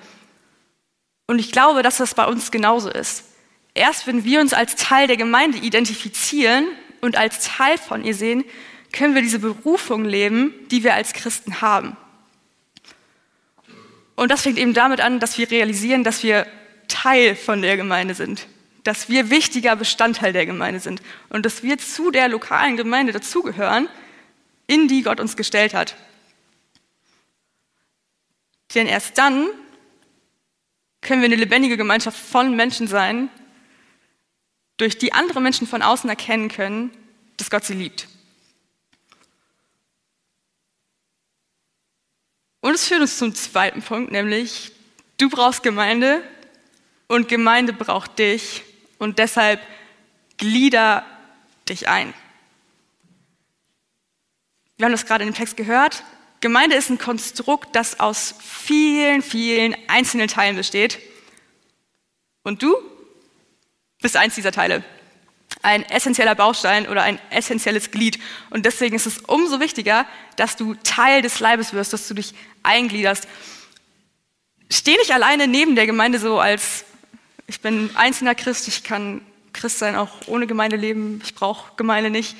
Und 1.26 1.38
ich 1.38 1.52
glaube, 1.52 1.82
dass 1.82 1.96
das 1.96 2.12
bei 2.12 2.26
uns 2.26 2.50
genauso 2.50 2.90
ist. 2.90 3.24
Erst 3.78 4.08
wenn 4.08 4.24
wir 4.24 4.40
uns 4.40 4.54
als 4.54 4.74
Teil 4.74 5.06
der 5.06 5.16
Gemeinde 5.16 5.58
identifizieren 5.58 6.66
und 7.00 7.16
als 7.16 7.44
Teil 7.44 7.78
von 7.78 8.02
ihr 8.02 8.14
sehen, 8.14 8.44
können 8.92 9.14
wir 9.14 9.22
diese 9.22 9.38
Berufung 9.38 10.04
leben, 10.04 10.52
die 10.72 10.82
wir 10.82 10.94
als 10.94 11.12
Christen 11.12 11.60
haben. 11.60 11.96
Und 14.16 14.32
das 14.32 14.42
fängt 14.42 14.58
eben 14.58 14.74
damit 14.74 15.00
an, 15.00 15.20
dass 15.20 15.38
wir 15.38 15.48
realisieren, 15.48 16.02
dass 16.02 16.24
wir 16.24 16.44
Teil 16.88 17.36
von 17.36 17.62
der 17.62 17.76
Gemeinde 17.76 18.14
sind, 18.14 18.48
dass 18.82 19.08
wir 19.08 19.30
wichtiger 19.30 19.76
Bestandteil 19.76 20.32
der 20.32 20.44
Gemeinde 20.44 20.80
sind 20.80 21.00
und 21.28 21.46
dass 21.46 21.62
wir 21.62 21.78
zu 21.78 22.10
der 22.10 22.28
lokalen 22.28 22.76
Gemeinde 22.76 23.12
dazugehören, 23.12 23.88
in 24.66 24.88
die 24.88 25.02
Gott 25.02 25.20
uns 25.20 25.36
gestellt 25.36 25.72
hat. 25.72 25.94
Denn 28.74 28.88
erst 28.88 29.16
dann 29.18 29.46
können 31.00 31.22
wir 31.22 31.26
eine 31.26 31.36
lebendige 31.36 31.76
Gemeinschaft 31.76 32.18
von 32.18 32.56
Menschen 32.56 32.88
sein, 32.88 33.30
durch 34.78 34.96
die 34.96 35.12
andere 35.12 35.40
Menschen 35.40 35.66
von 35.66 35.82
außen 35.82 36.08
erkennen 36.08 36.48
können, 36.48 36.90
dass 37.36 37.50
Gott 37.50 37.64
sie 37.64 37.74
liebt. 37.74 38.08
Und 42.60 42.74
es 42.74 42.88
führt 42.88 43.00
uns 43.00 43.18
zum 43.18 43.34
zweiten 43.34 43.82
Punkt, 43.82 44.10
nämlich 44.10 44.72
du 45.18 45.28
brauchst 45.28 45.62
Gemeinde 45.62 46.22
und 47.06 47.28
Gemeinde 47.28 47.72
braucht 47.72 48.18
dich 48.18 48.62
und 48.98 49.18
deshalb 49.18 49.60
glieder 50.36 51.04
dich 51.68 51.88
ein. 51.88 52.14
Wir 54.76 54.84
haben 54.84 54.92
das 54.92 55.06
gerade 55.06 55.24
in 55.24 55.30
dem 55.30 55.36
Text 55.36 55.56
gehört. 55.56 56.04
Gemeinde 56.40 56.76
ist 56.76 56.88
ein 56.88 56.98
Konstrukt, 56.98 57.74
das 57.74 57.98
aus 57.98 58.34
vielen, 58.40 59.22
vielen 59.22 59.76
einzelnen 59.88 60.28
Teilen 60.28 60.56
besteht. 60.56 61.00
Und 62.44 62.62
du 62.62 62.76
bist 64.00 64.16
eins 64.16 64.34
dieser 64.34 64.52
Teile. 64.52 64.84
Ein 65.62 65.82
essentieller 65.88 66.34
Baustein 66.34 66.88
oder 66.88 67.02
ein 67.02 67.18
essentielles 67.30 67.90
Glied. 67.90 68.18
Und 68.50 68.64
deswegen 68.64 68.94
ist 68.94 69.06
es 69.06 69.18
umso 69.18 69.60
wichtiger, 69.60 70.06
dass 70.36 70.56
du 70.56 70.74
Teil 70.84 71.22
des 71.22 71.40
Leibes 71.40 71.72
wirst, 71.72 71.92
dass 71.92 72.06
du 72.06 72.14
dich 72.14 72.34
eingliederst. 72.62 73.26
Steh 74.70 74.96
nicht 74.96 75.12
alleine 75.12 75.48
neben 75.48 75.74
der 75.74 75.86
Gemeinde 75.86 76.18
so 76.18 76.38
als, 76.38 76.84
ich 77.46 77.60
bin 77.60 77.90
einzelner 77.96 78.34
Christ, 78.34 78.68
ich 78.68 78.84
kann 78.84 79.22
Christ 79.52 79.78
sein, 79.78 79.96
auch 79.96 80.10
ohne 80.26 80.46
Gemeinde 80.46 80.76
leben, 80.76 81.20
ich 81.24 81.34
brauche 81.34 81.72
Gemeinde 81.76 82.10
nicht, 82.10 82.36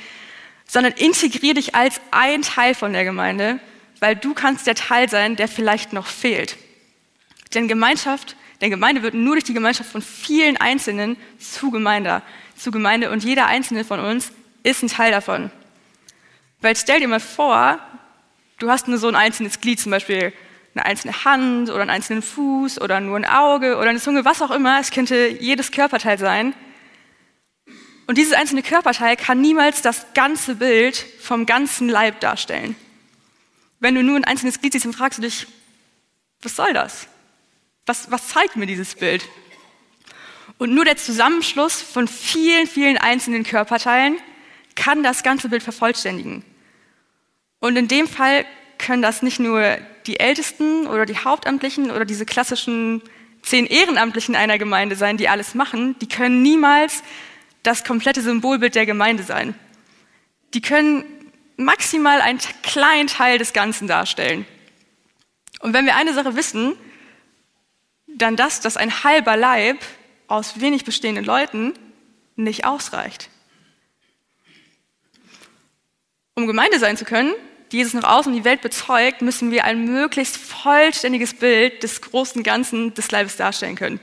sondern 0.68 0.92
integrier 0.92 1.54
dich 1.54 1.74
als 1.74 2.00
ein 2.10 2.42
Teil 2.42 2.74
von 2.74 2.92
der 2.92 3.04
Gemeinde, 3.04 3.58
weil 4.00 4.14
du 4.14 4.34
kannst 4.34 4.66
der 4.66 4.74
Teil 4.74 5.08
sein, 5.08 5.34
der 5.34 5.48
vielleicht 5.48 5.92
noch 5.92 6.06
fehlt. 6.06 6.56
Denn 7.54 7.66
Gemeinschaft 7.66 8.36
denn 8.60 8.70
Gemeinde 8.70 9.02
wird 9.02 9.14
nur 9.14 9.34
durch 9.34 9.44
die 9.44 9.54
Gemeinschaft 9.54 9.90
von 9.90 10.02
vielen 10.02 10.56
Einzelnen 10.56 11.16
zu 11.38 11.70
Gemeinde, 11.70 12.22
zu 12.56 12.70
Gemeinde 12.70 13.10
und 13.10 13.22
jeder 13.22 13.46
Einzelne 13.46 13.84
von 13.84 14.00
uns 14.00 14.32
ist 14.62 14.82
ein 14.82 14.88
Teil 14.88 15.12
davon. 15.12 15.50
Weil 16.60 16.74
stell 16.74 17.00
dir 17.00 17.08
mal 17.08 17.20
vor, 17.20 17.78
du 18.58 18.68
hast 18.70 18.88
nur 18.88 18.98
so 18.98 19.08
ein 19.08 19.14
einzelnes 19.14 19.60
Glied, 19.60 19.78
zum 19.78 19.90
Beispiel 19.90 20.32
eine 20.74 20.84
einzelne 20.84 21.24
Hand 21.24 21.70
oder 21.70 21.82
einen 21.82 21.90
einzelnen 21.90 22.22
Fuß 22.22 22.80
oder 22.80 23.00
nur 23.00 23.16
ein 23.16 23.24
Auge 23.24 23.76
oder 23.76 23.90
eine 23.90 24.00
Zunge, 24.00 24.24
was 24.24 24.42
auch 24.42 24.50
immer. 24.50 24.80
Es 24.80 24.90
könnte 24.90 25.28
jedes 25.28 25.70
Körperteil 25.70 26.18
sein. 26.18 26.54
Und 28.06 28.18
dieses 28.18 28.32
einzelne 28.32 28.62
Körperteil 28.62 29.16
kann 29.16 29.40
niemals 29.40 29.82
das 29.82 30.06
ganze 30.14 30.56
Bild 30.56 30.96
vom 31.20 31.46
ganzen 31.46 31.88
Leib 31.88 32.20
darstellen. 32.20 32.74
Wenn 33.80 33.94
du 33.94 34.02
nur 34.02 34.16
ein 34.16 34.24
einzelnes 34.24 34.60
Glied 34.60 34.72
siehst, 34.72 34.86
dann 34.86 34.92
fragst 34.92 35.18
du 35.18 35.22
dich, 35.22 35.46
was 36.42 36.56
soll 36.56 36.72
das? 36.72 37.06
Was, 37.88 38.10
was 38.10 38.28
zeigt 38.28 38.56
mir 38.56 38.66
dieses 38.66 38.94
Bild? 38.94 39.26
Und 40.58 40.74
nur 40.74 40.84
der 40.84 40.98
Zusammenschluss 40.98 41.80
von 41.80 42.06
vielen, 42.06 42.66
vielen 42.66 42.98
einzelnen 42.98 43.44
Körperteilen 43.44 44.18
kann 44.74 45.02
das 45.02 45.22
ganze 45.22 45.48
Bild 45.48 45.62
vervollständigen. 45.62 46.44
Und 47.60 47.76
in 47.76 47.88
dem 47.88 48.06
Fall 48.06 48.44
können 48.76 49.00
das 49.00 49.22
nicht 49.22 49.40
nur 49.40 49.78
die 50.06 50.20
Ältesten 50.20 50.86
oder 50.86 51.06
die 51.06 51.16
Hauptamtlichen 51.16 51.90
oder 51.90 52.04
diese 52.04 52.26
klassischen 52.26 53.00
zehn 53.42 53.64
Ehrenamtlichen 53.64 54.36
einer 54.36 54.58
Gemeinde 54.58 54.94
sein, 54.94 55.16
die 55.16 55.30
alles 55.30 55.54
machen. 55.54 55.98
Die 56.00 56.08
können 56.08 56.42
niemals 56.42 57.02
das 57.62 57.84
komplette 57.84 58.20
Symbolbild 58.20 58.74
der 58.74 58.84
Gemeinde 58.84 59.22
sein. 59.22 59.54
Die 60.52 60.60
können 60.60 61.04
maximal 61.56 62.20
einen 62.20 62.38
kleinen 62.62 63.08
Teil 63.08 63.38
des 63.38 63.54
Ganzen 63.54 63.88
darstellen. 63.88 64.44
Und 65.60 65.72
wenn 65.72 65.86
wir 65.86 65.96
eine 65.96 66.12
Sache 66.12 66.36
wissen, 66.36 66.74
dann 68.16 68.36
das, 68.36 68.60
dass 68.60 68.76
ein 68.76 69.04
halber 69.04 69.36
Leib 69.36 69.78
aus 70.26 70.60
wenig 70.60 70.84
bestehenden 70.84 71.24
Leuten 71.24 71.74
nicht 72.36 72.64
ausreicht. 72.64 73.30
Um 76.34 76.46
Gemeinde 76.46 76.78
sein 76.78 76.96
zu 76.96 77.04
können, 77.04 77.34
die 77.72 77.78
Jesus 77.78 77.94
nach 77.94 78.04
außen 78.04 78.32
in 78.32 78.38
die 78.38 78.44
Welt 78.44 78.60
bezeugt, 78.60 79.22
müssen 79.22 79.50
wir 79.50 79.64
ein 79.64 79.84
möglichst 79.84 80.36
vollständiges 80.36 81.34
Bild 81.34 81.82
des 81.82 82.00
großen 82.00 82.42
Ganzen 82.42 82.94
des 82.94 83.10
Leibes 83.10 83.36
darstellen 83.36 83.76
können. 83.76 84.00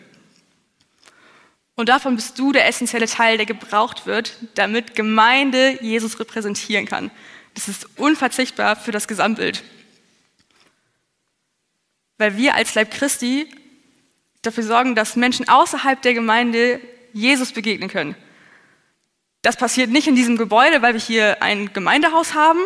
Und 1.75 1.89
davon 1.89 2.15
bist 2.15 2.39
du 2.39 2.51
der 2.51 2.67
essentielle 2.67 3.07
Teil, 3.07 3.37
der 3.37 3.45
gebraucht 3.45 4.05
wird, 4.05 4.37
damit 4.55 4.95
Gemeinde 4.95 5.77
Jesus 5.81 6.19
repräsentieren 6.19 6.85
kann. 6.85 7.11
Das 7.53 7.67
ist 7.67 7.87
unverzichtbar 7.97 8.75
für 8.75 8.91
das 8.91 9.07
Gesamtbild. 9.07 9.63
Weil 12.17 12.37
wir 12.37 12.55
als 12.55 12.75
Leib 12.75 12.91
Christi 12.91 13.47
dafür 14.45 14.63
sorgen, 14.63 14.95
dass 14.95 15.15
Menschen 15.15 15.47
außerhalb 15.47 16.01
der 16.01 16.13
Gemeinde 16.13 16.79
Jesus 17.13 17.51
begegnen 17.51 17.89
können. 17.89 18.15
Das 19.41 19.57
passiert 19.57 19.89
nicht 19.89 20.07
in 20.07 20.15
diesem 20.15 20.37
Gebäude, 20.37 20.81
weil 20.81 20.93
wir 20.93 21.01
hier 21.01 21.41
ein 21.41 21.71
Gemeindehaus 21.71 22.33
haben, 22.33 22.59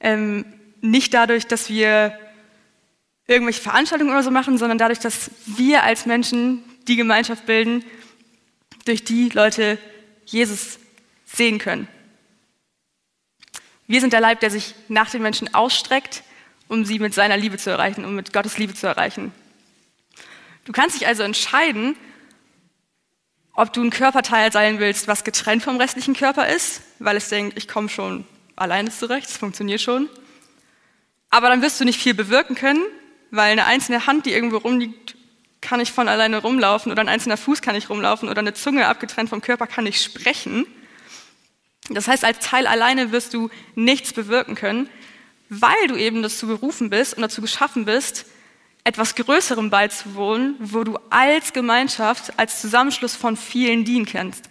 ähm, 0.00 0.44
nicht 0.80 1.14
dadurch, 1.14 1.46
dass 1.46 1.68
wir 1.68 2.18
irgendwelche 3.26 3.62
Veranstaltungen 3.62 4.10
oder 4.10 4.22
so 4.22 4.30
machen, 4.30 4.58
sondern 4.58 4.78
dadurch, 4.78 4.98
dass 4.98 5.30
wir 5.46 5.82
als 5.82 6.04
Menschen 6.04 6.62
die 6.88 6.96
Gemeinschaft 6.96 7.46
bilden, 7.46 7.84
durch 8.84 9.04
die 9.04 9.30
Leute 9.30 9.78
Jesus 10.26 10.78
sehen 11.24 11.58
können. 11.58 11.88
Wir 13.86 14.00
sind 14.00 14.12
der 14.12 14.20
Leib, 14.20 14.40
der 14.40 14.50
sich 14.50 14.74
nach 14.88 15.10
den 15.10 15.22
Menschen 15.22 15.54
ausstreckt, 15.54 16.22
um 16.68 16.84
sie 16.84 16.98
mit 16.98 17.14
seiner 17.14 17.36
Liebe 17.36 17.58
zu 17.58 17.70
erreichen, 17.70 18.04
um 18.04 18.14
mit 18.14 18.32
Gottes 18.32 18.58
Liebe 18.58 18.74
zu 18.74 18.86
erreichen. 18.86 19.32
Du 20.64 20.72
kannst 20.72 20.96
dich 20.98 21.06
also 21.06 21.22
entscheiden, 21.22 21.96
ob 23.54 23.72
du 23.72 23.82
ein 23.82 23.90
Körperteil 23.90 24.50
sein 24.50 24.78
willst, 24.78 25.06
was 25.06 25.22
getrennt 25.22 25.62
vom 25.62 25.76
restlichen 25.76 26.14
Körper 26.14 26.48
ist, 26.48 26.82
weil 26.98 27.16
es 27.16 27.28
denkt, 27.28 27.56
ich 27.56 27.68
komme 27.68 27.88
schon 27.88 28.24
alleine 28.56 28.90
zurecht, 28.90 29.28
es 29.28 29.36
funktioniert 29.36 29.80
schon. 29.80 30.08
Aber 31.30 31.48
dann 31.48 31.62
wirst 31.62 31.80
du 31.80 31.84
nicht 31.84 32.00
viel 32.00 32.14
bewirken 32.14 32.56
können, 32.56 32.82
weil 33.30 33.52
eine 33.52 33.66
einzelne 33.66 34.06
Hand, 34.06 34.26
die 34.26 34.32
irgendwo 34.32 34.56
rumliegt, 34.58 35.16
kann 35.60 35.80
nicht 35.80 35.92
von 35.92 36.08
alleine 36.08 36.38
rumlaufen 36.38 36.92
oder 36.92 37.00
ein 37.00 37.08
einzelner 37.08 37.36
Fuß 37.36 37.62
kann 37.62 37.74
nicht 37.74 37.90
rumlaufen 37.90 38.28
oder 38.28 38.40
eine 38.40 38.54
Zunge 38.54 38.86
abgetrennt 38.86 39.30
vom 39.30 39.40
Körper 39.40 39.66
kann 39.66 39.84
nicht 39.84 40.02
sprechen. 40.02 40.66
Das 41.90 42.08
heißt, 42.08 42.24
als 42.24 42.38
Teil 42.40 42.66
alleine 42.66 43.12
wirst 43.12 43.34
du 43.34 43.50
nichts 43.74 44.12
bewirken 44.12 44.54
können, 44.54 44.88
weil 45.48 45.86
du 45.88 45.96
eben 45.96 46.22
dazu 46.22 46.46
berufen 46.46 46.90
bist 46.90 47.14
und 47.14 47.22
dazu 47.22 47.40
geschaffen 47.40 47.84
bist, 47.84 48.26
etwas 48.84 49.14
Größerem 49.14 49.70
beizuwohnen, 49.70 50.56
wo 50.58 50.84
du 50.84 50.98
als 51.08 51.54
Gemeinschaft, 51.54 52.38
als 52.38 52.60
Zusammenschluss 52.60 53.16
von 53.16 53.36
vielen 53.36 53.84
dienen 53.84 54.04
kannst. 54.04 54.50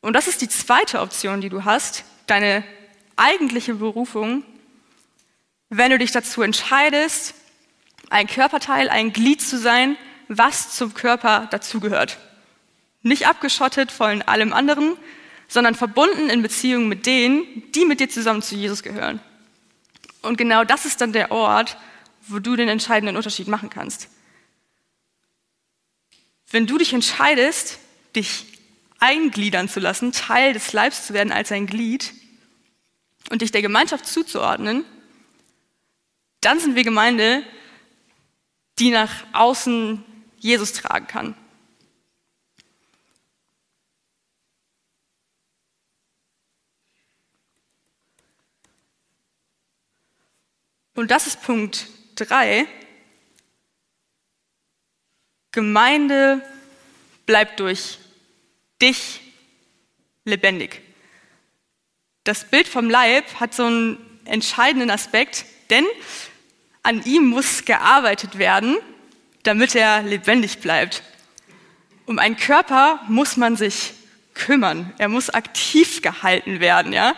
Und 0.00 0.14
das 0.14 0.26
ist 0.26 0.42
die 0.42 0.48
zweite 0.48 1.00
Option, 1.00 1.40
die 1.40 1.48
du 1.48 1.64
hast, 1.64 2.04
deine 2.26 2.64
eigentliche 3.16 3.74
Berufung, 3.74 4.42
wenn 5.68 5.92
du 5.92 5.98
dich 5.98 6.10
dazu 6.10 6.42
entscheidest, 6.42 7.34
ein 8.10 8.26
Körperteil, 8.26 8.88
ein 8.88 9.12
Glied 9.12 9.40
zu 9.40 9.58
sein, 9.58 9.96
was 10.28 10.76
zum 10.76 10.92
Körper 10.92 11.46
dazugehört. 11.50 12.18
Nicht 13.02 13.26
abgeschottet 13.26 13.92
von 13.92 14.22
allem 14.22 14.52
anderen, 14.52 14.96
sondern 15.46 15.74
verbunden 15.74 16.30
in 16.30 16.42
Beziehung 16.42 16.88
mit 16.88 17.06
denen, 17.06 17.44
die 17.72 17.84
mit 17.84 18.00
dir 18.00 18.08
zusammen 18.08 18.42
zu 18.42 18.56
Jesus 18.56 18.82
gehören. 18.82 19.20
Und 20.20 20.36
genau 20.36 20.64
das 20.64 20.84
ist 20.84 21.00
dann 21.00 21.12
der 21.12 21.30
Ort, 21.30 21.76
wo 22.28 22.38
du 22.38 22.56
den 22.56 22.68
entscheidenden 22.68 23.16
Unterschied 23.16 23.48
machen 23.48 23.70
kannst. 23.70 24.08
Wenn 26.50 26.66
du 26.66 26.78
dich 26.78 26.92
entscheidest, 26.92 27.78
dich 28.14 28.46
eingliedern 28.98 29.68
zu 29.68 29.80
lassen, 29.80 30.12
Teil 30.12 30.52
des 30.52 30.72
Leibs 30.72 31.06
zu 31.06 31.14
werden 31.14 31.32
als 31.32 31.50
ein 31.50 31.66
Glied 31.66 32.12
und 33.30 33.42
dich 33.42 33.50
der 33.50 33.62
Gemeinschaft 33.62 34.06
zuzuordnen, 34.06 34.84
dann 36.40 36.60
sind 36.60 36.76
wir 36.76 36.84
Gemeinde, 36.84 37.42
die 38.78 38.90
nach 38.90 39.12
außen 39.32 40.04
Jesus 40.38 40.72
tragen 40.72 41.06
kann. 41.06 41.34
Und 50.94 51.10
das 51.10 51.26
ist 51.26 51.42
Punkt 51.42 51.88
drei. 52.14 52.66
Gemeinde 55.52 56.42
bleibt 57.26 57.60
durch 57.60 57.98
dich 58.80 59.20
lebendig. 60.24 60.80
Das 62.24 62.48
Bild 62.48 62.68
vom 62.68 62.88
Leib 62.88 63.24
hat 63.40 63.54
so 63.54 63.64
einen 63.64 64.20
entscheidenden 64.24 64.90
Aspekt, 64.90 65.44
denn 65.70 65.84
an 66.82 67.02
ihm 67.04 67.26
muss 67.26 67.64
gearbeitet 67.64 68.38
werden, 68.38 68.78
damit 69.42 69.74
er 69.74 70.02
lebendig 70.02 70.60
bleibt. 70.60 71.02
Um 72.06 72.18
einen 72.18 72.36
Körper 72.36 73.00
muss 73.08 73.36
man 73.36 73.56
sich 73.56 73.92
kümmern. 74.34 74.92
Er 74.98 75.08
muss 75.08 75.30
aktiv 75.30 76.02
gehalten 76.02 76.60
werden, 76.60 76.92
ja? 76.92 77.14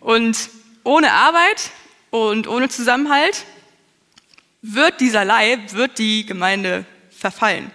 Und 0.00 0.50
ohne 0.82 1.12
Arbeit 1.12 1.70
und 2.10 2.46
ohne 2.46 2.68
Zusammenhalt 2.68 3.44
wird 4.66 5.00
dieser 5.00 5.26
Leib, 5.26 5.74
wird 5.74 5.98
die 5.98 6.24
Gemeinde 6.24 6.86
verfallen. 7.10 7.70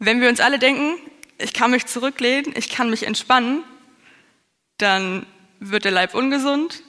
Wenn 0.00 0.20
wir 0.20 0.28
uns 0.28 0.40
alle 0.40 0.58
denken, 0.58 0.96
ich 1.38 1.54
kann 1.54 1.70
mich 1.70 1.86
zurücklehnen, 1.86 2.52
ich 2.56 2.70
kann 2.70 2.90
mich 2.90 3.06
entspannen, 3.06 3.62
dann 4.78 5.26
wird 5.60 5.84
der 5.84 5.92
Leib 5.92 6.14
ungesund 6.14 6.82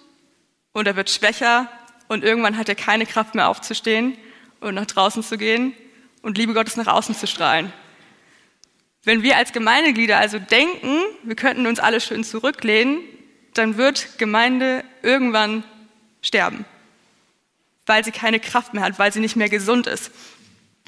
und 0.72 0.88
er 0.88 0.96
wird 0.96 1.12
schwächer 1.12 1.70
und 2.08 2.24
irgendwann 2.24 2.58
hat 2.58 2.70
er 2.70 2.76
keine 2.76 3.06
Kraft 3.06 3.36
mehr 3.36 3.50
aufzustehen 3.50 4.18
und 4.62 4.74
nach 4.74 4.88
draußen 4.88 5.22
zu 5.22 5.38
gehen 5.38 5.74
und 6.24 6.40
Liebe 6.40 6.56
Gottes 6.56 6.76
nach 6.76 6.88
außen 6.88 7.14
zu 7.14 7.28
strahlen. 7.28 7.72
Wenn 9.04 9.22
wir 9.22 9.38
als 9.38 9.54
Gemeindeglieder 9.54 10.18
also 10.18 10.40
denken, 10.40 10.98
wir 11.22 11.36
könnten 11.36 11.68
uns 11.68 11.80
alle 11.80 12.02
schön 12.02 12.24
zurücklehnen, 12.24 13.02
dann 13.54 13.78
wird 13.78 14.18
Gemeinde 14.18 14.84
irgendwann 15.04 15.64
sterben, 16.24 16.66
weil 17.92 18.06
sie 18.06 18.14
keine 18.14 18.40
Kraft 18.40 18.74
mehr 18.74 18.84
hat, 18.84 19.00
weil 19.00 19.12
sie 19.12 19.20
nicht 19.20 19.36
mehr 19.36 19.50
gesund 19.50 19.86
ist. 19.86 20.12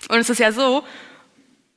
Und 0.08 0.20
es 0.20 0.30
ist 0.30 0.40
ja 0.40 0.54
so, 0.54 0.86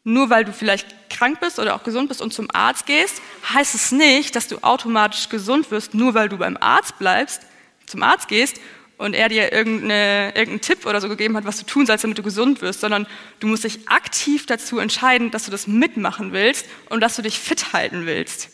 nur 0.04 0.30
weil 0.30 0.44
du 0.44 0.52
vielleicht 0.52 1.10
krank 1.10 1.40
bist 1.40 1.58
oder 1.58 1.74
auch 1.74 1.82
gesund 1.82 2.08
bist 2.08 2.22
und 2.22 2.32
zum 2.32 2.48
Arzt 2.52 2.86
gehst, 2.86 3.20
heißt 3.52 3.74
es 3.74 3.90
nicht, 3.90 4.36
dass 4.36 4.46
du 4.46 4.58
automatisch 4.58 5.28
gesund 5.28 5.68
wirst, 5.72 5.94
nur 5.94 6.14
weil 6.14 6.28
du 6.28 6.38
beim 6.38 6.56
Arzt 6.60 7.00
bleibst, 7.00 7.42
zum 7.86 8.04
Arzt 8.04 8.28
gehst 8.28 8.60
und 8.98 9.14
er 9.14 9.28
dir 9.28 9.52
irgendeinen 9.52 10.60
Tipp 10.60 10.86
oder 10.86 11.00
so 11.00 11.08
gegeben 11.08 11.36
hat, 11.36 11.44
was 11.44 11.58
du 11.58 11.66
tun 11.66 11.86
sollst, 11.86 12.04
damit 12.04 12.18
du 12.18 12.22
gesund 12.22 12.62
wirst, 12.62 12.78
sondern 12.78 13.08
du 13.40 13.48
musst 13.48 13.64
dich 13.64 13.88
aktiv 13.88 14.46
dazu 14.46 14.78
entscheiden, 14.78 15.32
dass 15.32 15.46
du 15.46 15.50
das 15.50 15.66
mitmachen 15.66 16.32
willst 16.32 16.66
und 16.88 17.00
dass 17.00 17.16
du 17.16 17.22
dich 17.22 17.40
fit 17.40 17.72
halten 17.72 18.06
willst. 18.06 18.50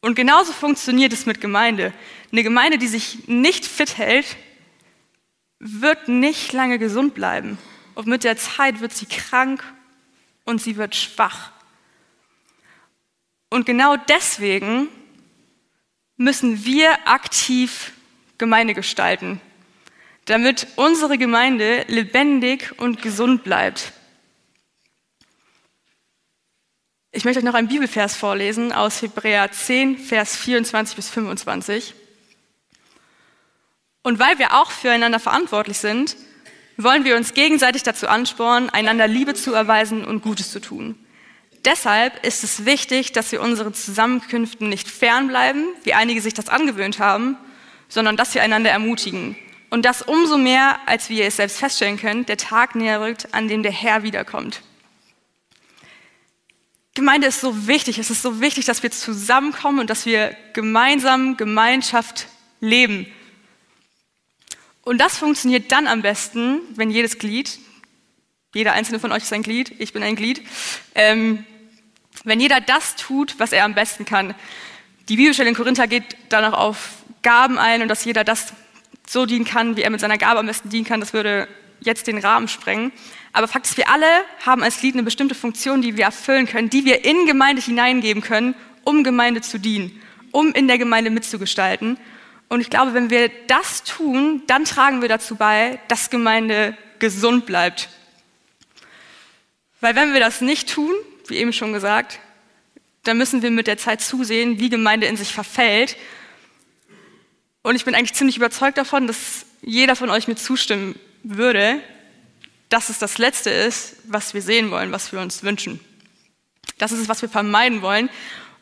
Und 0.00 0.14
genauso 0.14 0.52
funktioniert 0.54 1.12
es 1.12 1.26
mit 1.26 1.42
Gemeinde. 1.42 1.92
Eine 2.32 2.42
Gemeinde, 2.42 2.78
die 2.78 2.88
sich 2.88 3.28
nicht 3.28 3.66
fit 3.66 3.98
hält, 3.98 4.24
wird 5.58 6.08
nicht 6.08 6.52
lange 6.52 6.78
gesund 6.78 7.14
bleiben. 7.14 7.58
Und 7.94 8.06
mit 8.06 8.24
der 8.24 8.36
Zeit 8.36 8.80
wird 8.80 8.92
sie 8.92 9.06
krank 9.06 9.62
und 10.44 10.60
sie 10.60 10.76
wird 10.76 10.94
schwach. 10.94 11.52
Und 13.50 13.66
genau 13.66 13.96
deswegen 13.96 14.88
müssen 16.16 16.64
wir 16.64 17.06
aktiv 17.06 17.92
Gemeinde 18.38 18.74
gestalten, 18.74 19.40
damit 20.24 20.66
unsere 20.76 21.18
Gemeinde 21.18 21.84
lebendig 21.88 22.78
und 22.78 23.00
gesund 23.00 23.44
bleibt. 23.44 23.92
Ich 27.12 27.24
möchte 27.24 27.38
euch 27.38 27.44
noch 27.44 27.54
einen 27.54 27.68
Bibelvers 27.68 28.16
vorlesen 28.16 28.72
aus 28.72 29.00
Hebräer 29.00 29.52
10, 29.52 29.98
Vers 29.98 30.36
24 30.36 30.96
bis 30.96 31.10
25. 31.10 31.94
Und 34.04 34.18
weil 34.18 34.38
wir 34.38 34.52
auch 34.52 34.70
füreinander 34.70 35.18
verantwortlich 35.18 35.78
sind, 35.78 36.16
wollen 36.76 37.04
wir 37.04 37.16
uns 37.16 37.32
gegenseitig 37.32 37.82
dazu 37.82 38.06
anspornen, 38.06 38.68
einander 38.68 39.08
Liebe 39.08 39.32
zu 39.34 39.54
erweisen 39.54 40.04
und 40.04 40.22
Gutes 40.22 40.50
zu 40.50 40.60
tun. 40.60 40.94
Deshalb 41.64 42.24
ist 42.24 42.44
es 42.44 42.66
wichtig, 42.66 43.12
dass 43.12 43.32
wir 43.32 43.40
unseren 43.40 43.72
Zusammenkünften 43.72 44.68
nicht 44.68 44.90
fernbleiben, 44.90 45.64
wie 45.84 45.94
einige 45.94 46.20
sich 46.20 46.34
das 46.34 46.50
angewöhnt 46.50 46.98
haben, 46.98 47.38
sondern 47.88 48.18
dass 48.18 48.34
wir 48.34 48.42
einander 48.42 48.70
ermutigen. 48.70 49.36
Und 49.70 49.86
das 49.86 50.02
umso 50.02 50.36
mehr, 50.36 50.78
als 50.84 51.08
wie 51.08 51.20
ihr 51.20 51.26
es 51.26 51.36
selbst 51.36 51.58
feststellen 51.58 51.96
könnt, 51.96 52.28
der 52.28 52.36
Tag 52.36 52.74
näher 52.74 53.00
rückt, 53.00 53.32
an 53.32 53.48
dem 53.48 53.62
der 53.62 53.72
Herr 53.72 54.02
wiederkommt. 54.02 54.60
Gemeinde 56.94 57.26
ist 57.26 57.40
so 57.40 57.66
wichtig. 57.66 57.98
Es 57.98 58.10
ist 58.10 58.20
so 58.20 58.42
wichtig, 58.42 58.66
dass 58.66 58.82
wir 58.82 58.90
zusammenkommen 58.90 59.80
und 59.80 59.88
dass 59.88 60.04
wir 60.04 60.36
gemeinsam 60.52 61.38
Gemeinschaft 61.38 62.28
leben. 62.60 63.06
Und 64.84 64.98
das 64.98 65.16
funktioniert 65.18 65.72
dann 65.72 65.86
am 65.86 66.02
besten, 66.02 66.60
wenn 66.74 66.90
jedes 66.90 67.18
Glied, 67.18 67.58
jeder 68.54 68.74
einzelne 68.74 69.00
von 69.00 69.12
euch 69.12 69.22
ist 69.22 69.32
ein 69.32 69.42
Glied, 69.42 69.74
ich 69.78 69.92
bin 69.92 70.02
ein 70.02 70.14
Glied, 70.14 70.42
ähm, 70.94 71.44
wenn 72.22 72.38
jeder 72.38 72.60
das 72.60 72.94
tut, 72.94 73.34
was 73.38 73.52
er 73.52 73.64
am 73.64 73.74
besten 73.74 74.04
kann. 74.04 74.34
Die 75.08 75.16
Bibelstelle 75.16 75.48
in 75.48 75.56
Korinther 75.56 75.86
geht 75.86 76.16
danach 76.28 76.52
auf 76.52 77.02
Gaben 77.22 77.58
ein 77.58 77.82
und 77.82 77.88
dass 77.88 78.04
jeder 78.04 78.24
das 78.24 78.52
so 79.06 79.26
dienen 79.26 79.44
kann, 79.44 79.76
wie 79.76 79.82
er 79.82 79.90
mit 79.90 80.00
seiner 80.00 80.18
Gabe 80.18 80.40
am 80.40 80.46
besten 80.46 80.68
dienen 80.68 80.84
kann, 80.84 81.00
das 81.00 81.12
würde 81.12 81.48
jetzt 81.80 82.06
den 82.06 82.18
Rahmen 82.18 82.48
sprengen. 82.48 82.92
Aber 83.32 83.48
Fakt 83.48 83.66
ist, 83.66 83.76
wir 83.76 83.90
alle 83.90 84.06
haben 84.44 84.62
als 84.62 84.78
Glied 84.78 84.94
eine 84.94 85.02
bestimmte 85.02 85.34
Funktion, 85.34 85.82
die 85.82 85.96
wir 85.96 86.04
erfüllen 86.04 86.46
können, 86.46 86.70
die 86.70 86.84
wir 86.84 87.04
in 87.04 87.26
Gemeinde 87.26 87.60
hineingeben 87.60 88.22
können, 88.22 88.54
um 88.84 89.02
Gemeinde 89.02 89.40
zu 89.40 89.58
dienen, 89.58 90.00
um 90.30 90.52
in 90.52 90.68
der 90.68 90.78
Gemeinde 90.78 91.10
mitzugestalten. 91.10 91.98
Und 92.54 92.60
ich 92.60 92.70
glaube, 92.70 92.94
wenn 92.94 93.10
wir 93.10 93.30
das 93.48 93.82
tun, 93.82 94.42
dann 94.46 94.64
tragen 94.64 95.02
wir 95.02 95.08
dazu 95.08 95.34
bei, 95.34 95.80
dass 95.88 96.08
Gemeinde 96.08 96.76
gesund 97.00 97.46
bleibt. 97.46 97.88
Weil 99.80 99.96
wenn 99.96 100.12
wir 100.12 100.20
das 100.20 100.40
nicht 100.40 100.72
tun, 100.72 100.94
wie 101.26 101.36
eben 101.36 101.52
schon 101.52 101.72
gesagt, 101.72 102.20
dann 103.02 103.18
müssen 103.18 103.42
wir 103.42 103.50
mit 103.50 103.66
der 103.66 103.76
Zeit 103.76 104.00
zusehen, 104.00 104.60
wie 104.60 104.70
Gemeinde 104.70 105.06
in 105.08 105.16
sich 105.16 105.32
verfällt 105.32 105.96
und 107.64 107.76
ich 107.76 107.84
bin 107.86 107.94
eigentlich 107.94 108.12
ziemlich 108.12 108.36
überzeugt 108.36 108.76
davon, 108.76 109.06
dass 109.06 109.46
jeder 109.62 109.96
von 109.96 110.10
euch 110.10 110.28
mir 110.28 110.36
zustimmen 110.36 110.96
würde, 111.22 111.80
dass 112.68 112.90
es 112.90 112.98
das 112.98 113.16
Letzte 113.16 113.48
ist, 113.48 113.96
was 114.04 114.34
wir 114.34 114.42
sehen 114.42 114.70
wollen, 114.70 114.92
was 114.92 115.12
wir 115.12 115.20
uns 115.20 115.42
wünschen. 115.42 115.80
Das 116.76 116.92
ist 116.92 117.00
es, 117.00 117.08
was 117.08 117.22
wir 117.22 117.30
vermeiden 117.30 117.80
wollen. 117.80 118.10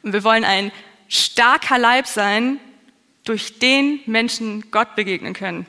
Und 0.05 0.13
wir 0.13 0.23
wollen 0.23 0.45
ein 0.45 0.71
starker 1.09 1.79
Leib 1.79 2.07
sein, 2.07 2.61
durch 3.25 3.59
den 3.59 4.01
Menschen 4.07 4.71
Gott 4.71 4.97
begegnen 4.97 5.35
können. 5.35 5.67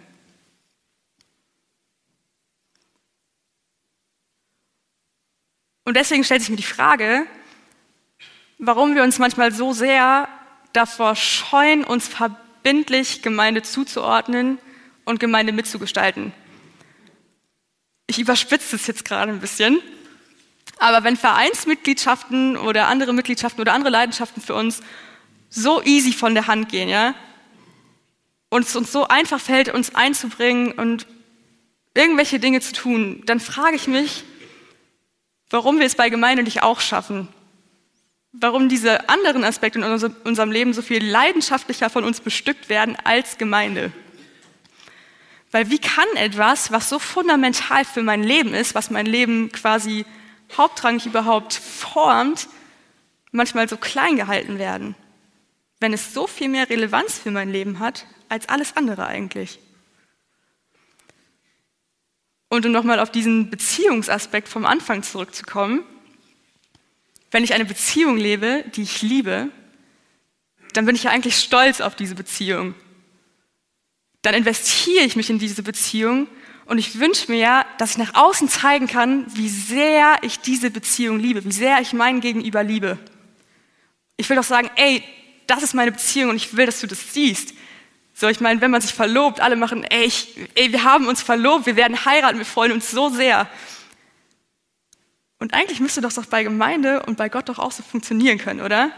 Und 5.85 5.95
deswegen 5.97 6.23
stellt 6.23 6.41
sich 6.41 6.49
mir 6.49 6.55
die 6.55 6.63
Frage, 6.63 7.25
warum 8.57 8.95
wir 8.95 9.03
uns 9.03 9.19
manchmal 9.19 9.51
so 9.51 9.73
sehr 9.73 10.29
davor 10.71 11.15
scheuen, 11.15 11.83
uns 11.83 12.07
verbindlich 12.07 13.21
Gemeinde 13.21 13.61
zuzuordnen 13.61 14.59
und 15.05 15.19
Gemeinde 15.19 15.51
mitzugestalten. 15.51 16.31
Ich 18.07 18.19
überspitze 18.19 18.75
es 18.75 18.87
jetzt 18.87 19.05
gerade 19.05 19.31
ein 19.31 19.39
bisschen, 19.39 19.79
aber 20.77 21.03
wenn 21.03 21.17
Vereinsmitgliedschaften 21.17 22.57
oder 22.57 22.87
andere 22.87 23.13
Mitgliedschaften 23.13 23.61
oder 23.61 23.73
andere 23.73 23.91
Leidenschaften 23.91 24.41
für 24.41 24.55
uns 24.55 24.81
so 25.49 25.83
easy 25.83 26.13
von 26.13 26.33
der 26.33 26.47
Hand 26.47 26.69
gehen, 26.69 26.89
ja, 26.89 27.13
und 28.53 28.67
es 28.67 28.75
uns 28.75 28.91
so 28.91 29.07
einfach 29.07 29.41
fällt, 29.41 29.73
uns 29.73 29.95
einzubringen 29.95 30.73
und 30.73 31.07
irgendwelche 31.95 32.39
Dinge 32.39 32.61
zu 32.61 32.73
tun, 32.73 33.23
dann 33.25 33.39
frage 33.39 33.75
ich 33.75 33.87
mich, 33.87 34.25
warum 35.49 35.79
wir 35.79 35.87
es 35.87 35.95
bei 35.95 36.09
Gemeinde 36.09 36.43
nicht 36.43 36.61
auch 36.61 36.79
schaffen. 36.79 37.29
Warum 38.31 38.69
diese 38.69 39.09
anderen 39.09 39.43
Aspekte 39.43 39.79
in 39.79 39.85
unserem 40.23 40.51
Leben 40.51 40.75
so 40.75 40.83
viel 40.83 41.03
leidenschaftlicher 41.03 41.89
von 41.89 42.03
uns 42.03 42.21
bestückt 42.21 42.69
werden 42.69 42.95
als 43.03 43.39
Gemeinde. 43.39 43.91
Weil 45.49 45.71
wie 45.71 45.79
kann 45.79 46.07
etwas, 46.15 46.71
was 46.71 46.89
so 46.89 46.99
fundamental 46.99 47.85
für 47.85 48.03
mein 48.03 48.21
Leben 48.21 48.53
ist, 48.53 48.75
was 48.75 48.91
mein 48.91 49.07
Leben 49.07 49.51
quasi 49.51 50.05
hauptrangig 50.55 51.07
überhaupt 51.07 51.55
formt, 51.55 52.47
manchmal 53.31 53.67
so 53.67 53.77
klein 53.77 54.15
gehalten 54.15 54.59
werden, 54.59 54.93
wenn 55.79 55.91
es 55.91 56.13
so 56.13 56.27
viel 56.27 56.49
mehr 56.49 56.69
Relevanz 56.69 57.17
für 57.17 57.31
mein 57.31 57.51
Leben 57.51 57.79
hat 57.79 58.05
als 58.33 58.49
alles 58.49 58.75
andere 58.75 59.05
eigentlich? 59.05 59.59
Und 62.49 62.65
um 62.65 62.71
nochmal 62.71 62.99
auf 62.99 63.11
diesen 63.11 63.51
Beziehungsaspekt 63.51 64.49
vom 64.49 64.65
Anfang 64.65 65.03
zurückzukommen, 65.03 65.83
wenn 67.29 67.43
ich 67.43 67.53
eine 67.53 67.65
Beziehung 67.65 68.17
lebe, 68.17 68.63
die 68.75 68.81
ich 68.81 69.03
liebe, 69.03 69.49
dann 70.73 70.85
bin 70.87 70.95
ich 70.95 71.03
ja 71.03 71.11
eigentlich 71.11 71.37
stolz 71.37 71.79
auf 71.79 71.95
diese 71.95 72.15
Beziehung. 72.15 72.73
Dann 74.23 74.33
investiere 74.33 75.05
ich 75.05 75.15
mich 75.15 75.29
in 75.29 75.37
diese 75.37 75.61
Beziehung 75.61 76.27
und 76.65 76.79
ich 76.79 76.99
wünsche 76.99 77.31
mir 77.31 77.37
ja, 77.37 77.65
dass 77.77 77.91
ich 77.91 77.97
nach 77.97 78.15
außen 78.15 78.49
zeigen 78.49 78.87
kann, 78.87 79.27
wie 79.35 79.49
sehr 79.49 80.17
ich 80.23 80.39
diese 80.39 80.71
Beziehung 80.71 81.19
liebe, 81.19 81.45
wie 81.45 81.51
sehr 81.51 81.81
ich 81.81 81.93
mein 81.93 82.19
Gegenüber 82.19 82.63
liebe. 82.63 82.97
Ich 84.17 84.27
will 84.29 84.37
doch 84.37 84.43
sagen, 84.43 84.71
ey, 84.75 85.03
das 85.45 85.61
ist 85.61 85.75
meine 85.75 85.91
Beziehung 85.91 86.31
und 86.31 86.35
ich 86.35 86.55
will, 86.55 86.65
dass 86.65 86.79
du 86.79 86.87
das 86.87 87.13
siehst. 87.13 87.53
So, 88.13 88.27
ich 88.27 88.39
meine, 88.39 88.61
wenn 88.61 88.71
man 88.71 88.81
sich 88.81 88.93
verlobt, 88.93 89.39
alle 89.39 89.55
machen, 89.55 89.83
ey, 89.83 90.05
ich, 90.05 90.37
ey, 90.55 90.71
wir 90.71 90.83
haben 90.83 91.07
uns 91.07 91.21
verlobt, 91.21 91.65
wir 91.65 91.75
werden 91.75 92.05
heiraten, 92.05 92.37
wir 92.37 92.45
freuen 92.45 92.71
uns 92.71 92.91
so 92.91 93.09
sehr. 93.09 93.49
Und 95.39 95.53
eigentlich 95.53 95.79
müsste 95.79 95.99
das 95.99 96.15
doch 96.15 96.25
bei 96.25 96.43
Gemeinde 96.43 97.03
und 97.03 97.17
bei 97.17 97.27
Gott 97.27 97.49
doch 97.49 97.59
auch 97.59 97.71
so 97.71 97.83
funktionieren 97.83 98.37
können, 98.37 98.61
oder? 98.61 98.91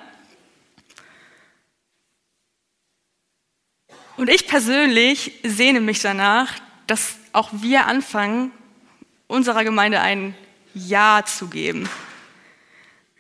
Und 4.18 4.30
ich 4.30 4.48
persönlich 4.48 5.40
sehne 5.44 5.82
mich 5.82 6.02
danach, 6.02 6.54
dass 6.88 7.16
auch 7.34 7.50
wir 7.52 7.88
anfangen, 7.88 8.52
unserer 9.28 9.64
Gemeinde 9.64 10.02
ein 10.02 10.36
Ja 10.74 11.24
zu 11.26 11.48
geben. 11.48 11.90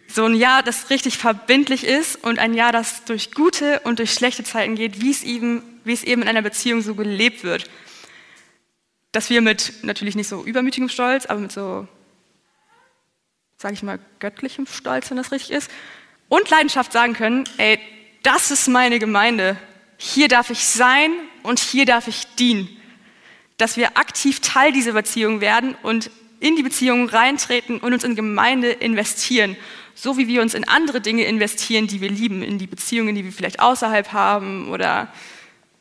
So 0.07 0.25
ein 0.25 0.35
Ja, 0.35 0.61
das 0.61 0.89
richtig 0.89 1.17
verbindlich 1.17 1.83
ist 1.83 2.23
und 2.23 2.37
ein 2.37 2.53
Ja, 2.53 2.71
das 2.71 3.05
durch 3.05 3.31
gute 3.31 3.79
und 3.81 3.99
durch 3.99 4.13
schlechte 4.13 4.43
Zeiten 4.43 4.75
geht, 4.75 5.01
wie 5.01 5.11
es 5.11 5.23
eben 5.23 5.63
wie 5.85 5.93
es 5.93 6.03
eben 6.03 6.21
in 6.21 6.27
einer 6.27 6.41
Beziehung 6.41 6.81
so 6.81 6.95
gelebt 6.95 7.43
wird. 7.43 7.69
Dass 9.11 9.29
wir 9.29 9.41
mit 9.41 9.83
natürlich 9.83 10.15
nicht 10.15 10.27
so 10.27 10.43
übermütigem 10.43 10.89
Stolz, 10.89 11.25
aber 11.25 11.39
mit 11.39 11.51
so, 11.51 11.87
sage 13.57 13.73
ich 13.73 13.83
mal, 13.83 13.99
göttlichem 14.19 14.67
Stolz, 14.67 15.09
wenn 15.09 15.17
das 15.17 15.31
richtig 15.31 15.51
ist, 15.51 15.71
und 16.27 16.49
Leidenschaft 16.49 16.91
sagen 16.91 17.13
können, 17.13 17.45
ey, 17.57 17.79
das 18.23 18.51
ist 18.51 18.67
meine 18.67 18.99
Gemeinde. 18.99 19.57
Hier 19.97 20.27
darf 20.27 20.49
ich 20.49 20.65
sein 20.65 21.11
und 21.43 21.59
hier 21.59 21.85
darf 21.85 22.07
ich 22.07 22.25
dienen. 22.35 22.67
Dass 23.57 23.77
wir 23.77 23.97
aktiv 23.97 24.41
Teil 24.41 24.73
dieser 24.73 24.93
Beziehung 24.93 25.39
werden 25.39 25.75
und 25.83 26.09
in 26.39 26.55
die 26.55 26.63
Beziehung 26.63 27.07
reintreten 27.07 27.79
und 27.79 27.93
uns 27.93 28.03
in 28.03 28.15
Gemeinde 28.15 28.71
investieren. 28.71 29.55
So 29.93 30.17
wie 30.17 30.27
wir 30.27 30.41
uns 30.41 30.53
in 30.53 30.67
andere 30.67 30.99
Dinge 30.99 31.23
investieren, 31.23 31.87
die 31.87 32.01
wir 32.01 32.09
lieben, 32.09 32.43
in 32.43 32.57
die 32.57 32.67
Beziehungen, 32.67 33.15
die 33.15 33.23
wir 33.23 33.31
vielleicht 33.31 33.61
außerhalb 33.61 34.11
haben 34.11 34.69
oder 34.69 35.11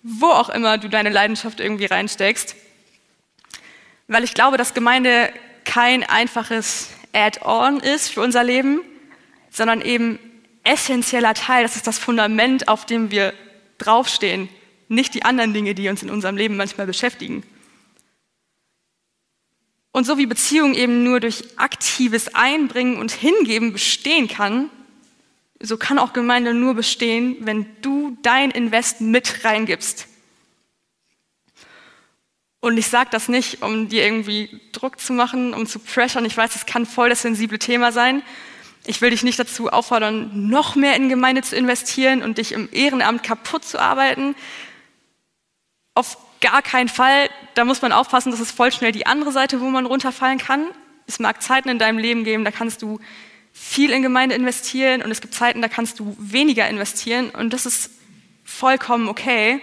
wo 0.05 0.27
auch 0.27 0.51
immer 0.51 0.77
du 0.77 0.89
deine 0.89 1.09
Leidenschaft 1.09 1.59
irgendwie 1.59 1.87
reinsteckst. 1.87 2.55
Weil 4.07 4.23
ich 4.23 4.35
glaube, 4.35 4.59
dass 4.59 4.75
Gemeinde 4.75 5.33
kein 5.65 6.05
einfaches 6.05 6.91
Add-on 7.15 7.81
ist 7.81 8.11
für 8.11 8.21
unser 8.21 8.45
Leben, 8.45 8.83
sondern 9.51 9.81
eben 9.81 10.19
essentieller 10.63 11.33
Teil. 11.33 11.63
Das 11.63 11.77
ist 11.77 11.87
das 11.87 11.99
Fundament, 11.99 12.69
auf 12.69 12.85
dem 12.85 13.11
wir 13.11 13.33
draufstehen, 13.79 14.51
nicht 14.89 15.15
die 15.15 15.25
anderen 15.25 15.55
Dinge, 15.55 15.75
die 15.75 15.89
uns 15.89 16.03
in 16.03 16.11
unserem 16.11 16.37
Leben 16.37 16.57
manchmal 16.57 16.87
beschäftigen. 16.87 17.43
Und 19.91 20.05
so 20.05 20.19
wie 20.19 20.27
Beziehung 20.27 20.75
eben 20.75 21.03
nur 21.03 21.21
durch 21.21 21.45
aktives 21.57 22.35
Einbringen 22.35 22.99
und 22.99 23.11
Hingeben 23.11 23.73
bestehen 23.73 24.29
kann, 24.29 24.69
so 25.65 25.77
kann 25.77 25.99
auch 25.99 26.13
Gemeinde 26.13 26.55
nur 26.55 26.75
bestehen, 26.75 27.37
wenn 27.41 27.67
du 27.81 28.17
dein 28.23 28.51
Invest 28.51 29.01
mit 29.01 29.45
reingibst. 29.45 30.07
Und 32.61 32.79
ich 32.79 32.87
sage 32.87 33.11
das 33.11 33.29
nicht, 33.29 33.63
um 33.63 33.89
dir 33.89 34.05
irgendwie 34.05 34.61
Druck 34.73 34.99
zu 34.99 35.13
machen, 35.13 35.53
um 35.53 35.67
zu 35.67 35.79
pressern. 35.79 36.25
Ich 36.25 36.37
weiß, 36.37 36.53
das 36.55 36.65
kann 36.65 36.87
voll 36.87 37.11
das 37.11 37.23
sensible 37.23 37.59
Thema 37.59 37.93
sein. 37.93 38.23
Ich 38.87 39.01
will 39.01 39.11
dich 39.11 39.23
nicht 39.23 39.39
dazu 39.39 39.71
auffordern, 39.71 40.49
noch 40.49 40.75
mehr 40.75 40.97
in 40.97 41.09
Gemeinde 41.09 41.43
zu 41.43 41.57
investieren 41.57 42.23
und 42.23 42.39
dich 42.39 42.53
im 42.53 42.69
Ehrenamt 42.73 43.23
kaputt 43.23 43.65
zu 43.65 43.79
arbeiten. 43.79 44.35
Auf 45.95 46.17
gar 46.41 46.63
keinen 46.63 46.89
Fall. 46.89 47.29
Da 47.55 47.65
muss 47.65 47.83
man 47.83 47.93
aufpassen, 47.93 48.31
das 48.31 48.41
ist 48.41 48.53
voll 48.53 48.73
schnell 48.73 48.93
die 48.93 49.07
andere 49.07 49.33
Seite, 49.33 49.61
wo 49.61 49.67
man 49.67 49.87
runterfallen 49.87 50.39
kann. 50.39 50.67
Es 51.07 51.19
mag 51.19 51.43
Zeiten 51.43 51.69
in 51.69 51.79
deinem 51.79 51.99
Leben 51.99 52.25
geben, 52.25 52.45
da 52.45 52.51
kannst 52.51 52.83
du 52.83 52.99
viel 53.57 53.93
in 53.93 54.03
Gemeinde 54.03 54.35
investieren 54.35 55.01
und 55.01 55.13
es 55.13 55.21
gibt 55.21 55.33
Zeiten, 55.33 55.63
da 55.63 55.69
kannst 55.69 56.01
du 56.01 56.17
weniger 56.19 56.69
investieren 56.69 57.31
und 57.31 57.53
das 57.53 57.67
ist 57.67 57.89
vollkommen 58.45 59.09
okay. 59.09 59.63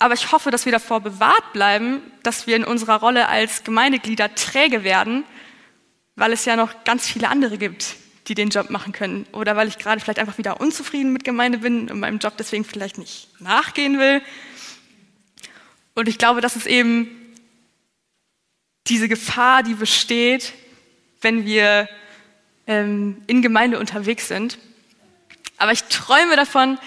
Aber 0.00 0.12
ich 0.12 0.32
hoffe, 0.32 0.50
dass 0.50 0.64
wir 0.64 0.72
davor 0.72 1.00
bewahrt 1.00 1.52
bleiben, 1.52 2.02
dass 2.24 2.48
wir 2.48 2.56
in 2.56 2.64
unserer 2.64 2.96
Rolle 2.96 3.28
als 3.28 3.62
Gemeindeglieder 3.62 4.34
träge 4.34 4.82
werden, 4.82 5.22
weil 6.16 6.32
es 6.32 6.44
ja 6.44 6.56
noch 6.56 6.82
ganz 6.82 7.08
viele 7.08 7.28
andere 7.28 7.58
gibt, 7.58 7.94
die 8.26 8.34
den 8.34 8.50
Job 8.50 8.70
machen 8.70 8.92
können. 8.92 9.24
Oder 9.30 9.54
weil 9.54 9.68
ich 9.68 9.78
gerade 9.78 10.00
vielleicht 10.00 10.18
einfach 10.18 10.36
wieder 10.36 10.60
unzufrieden 10.60 11.12
mit 11.12 11.22
Gemeinde 11.22 11.58
bin 11.58 11.88
und 11.88 12.00
meinem 12.00 12.18
Job 12.18 12.34
deswegen 12.36 12.64
vielleicht 12.64 12.98
nicht 12.98 13.28
nachgehen 13.40 14.00
will. 14.00 14.20
Und 15.94 16.08
ich 16.08 16.18
glaube, 16.18 16.40
das 16.40 16.56
ist 16.56 16.66
eben 16.66 17.08
diese 18.88 19.08
Gefahr, 19.08 19.62
die 19.62 19.74
besteht, 19.74 20.52
wenn 21.20 21.46
wir 21.46 21.88
ähm, 22.66 23.22
in 23.26 23.42
Gemeinde 23.42 23.78
unterwegs 23.78 24.28
sind. 24.28 24.58
Aber 25.56 25.72
ich 25.72 25.84
träume 25.84 26.36
davon, 26.36 26.78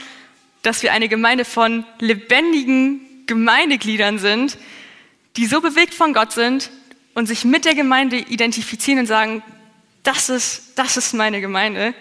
dass 0.61 0.83
wir 0.83 0.91
eine 0.91 1.07
Gemeinde 1.07 1.45
von 1.45 1.85
lebendigen 1.99 3.25
Gemeindegliedern 3.27 4.19
sind, 4.19 4.57
die 5.35 5.45
so 5.45 5.61
bewegt 5.61 5.93
von 5.93 6.13
Gott 6.13 6.31
sind 6.31 6.71
und 7.13 7.27
sich 7.27 7.45
mit 7.45 7.65
der 7.65 7.75
Gemeinde 7.75 8.17
identifizieren 8.17 8.99
und 8.99 9.05
sagen, 9.05 9.43
das 10.03 10.29
ist, 10.29 10.73
das 10.75 10.97
ist 10.97 11.13
meine 11.13 11.41
Gemeinde 11.41 11.93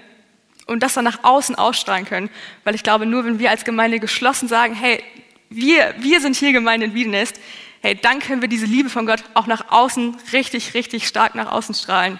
und 0.66 0.82
das 0.82 0.94
dann 0.94 1.04
nach 1.04 1.24
außen 1.24 1.54
ausstrahlen 1.54 2.06
können. 2.06 2.30
Weil 2.64 2.74
ich 2.74 2.82
glaube, 2.82 3.06
nur 3.06 3.24
wenn 3.24 3.38
wir 3.38 3.50
als 3.50 3.64
Gemeinde 3.64 3.98
geschlossen 3.98 4.48
sagen, 4.48 4.74
hey, 4.74 5.02
wir, 5.50 5.94
wir 5.98 6.20
sind 6.20 6.36
hier 6.36 6.52
Gemeinde 6.52 6.86
in 6.86 6.94
Wiedenest, 6.94 7.40
hey, 7.82 7.94
dann 8.00 8.20
können 8.20 8.40
wir 8.40 8.48
diese 8.48 8.66
Liebe 8.66 8.88
von 8.88 9.06
Gott 9.06 9.22
auch 9.34 9.46
nach 9.46 9.70
außen 9.70 10.16
richtig, 10.32 10.74
richtig 10.74 11.06
stark 11.06 11.34
nach 11.34 11.50
außen 11.50 11.74
strahlen. 11.74 12.18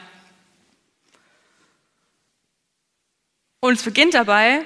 Und 3.67 3.73
es 3.73 3.83
beginnt 3.83 4.15
dabei, 4.15 4.65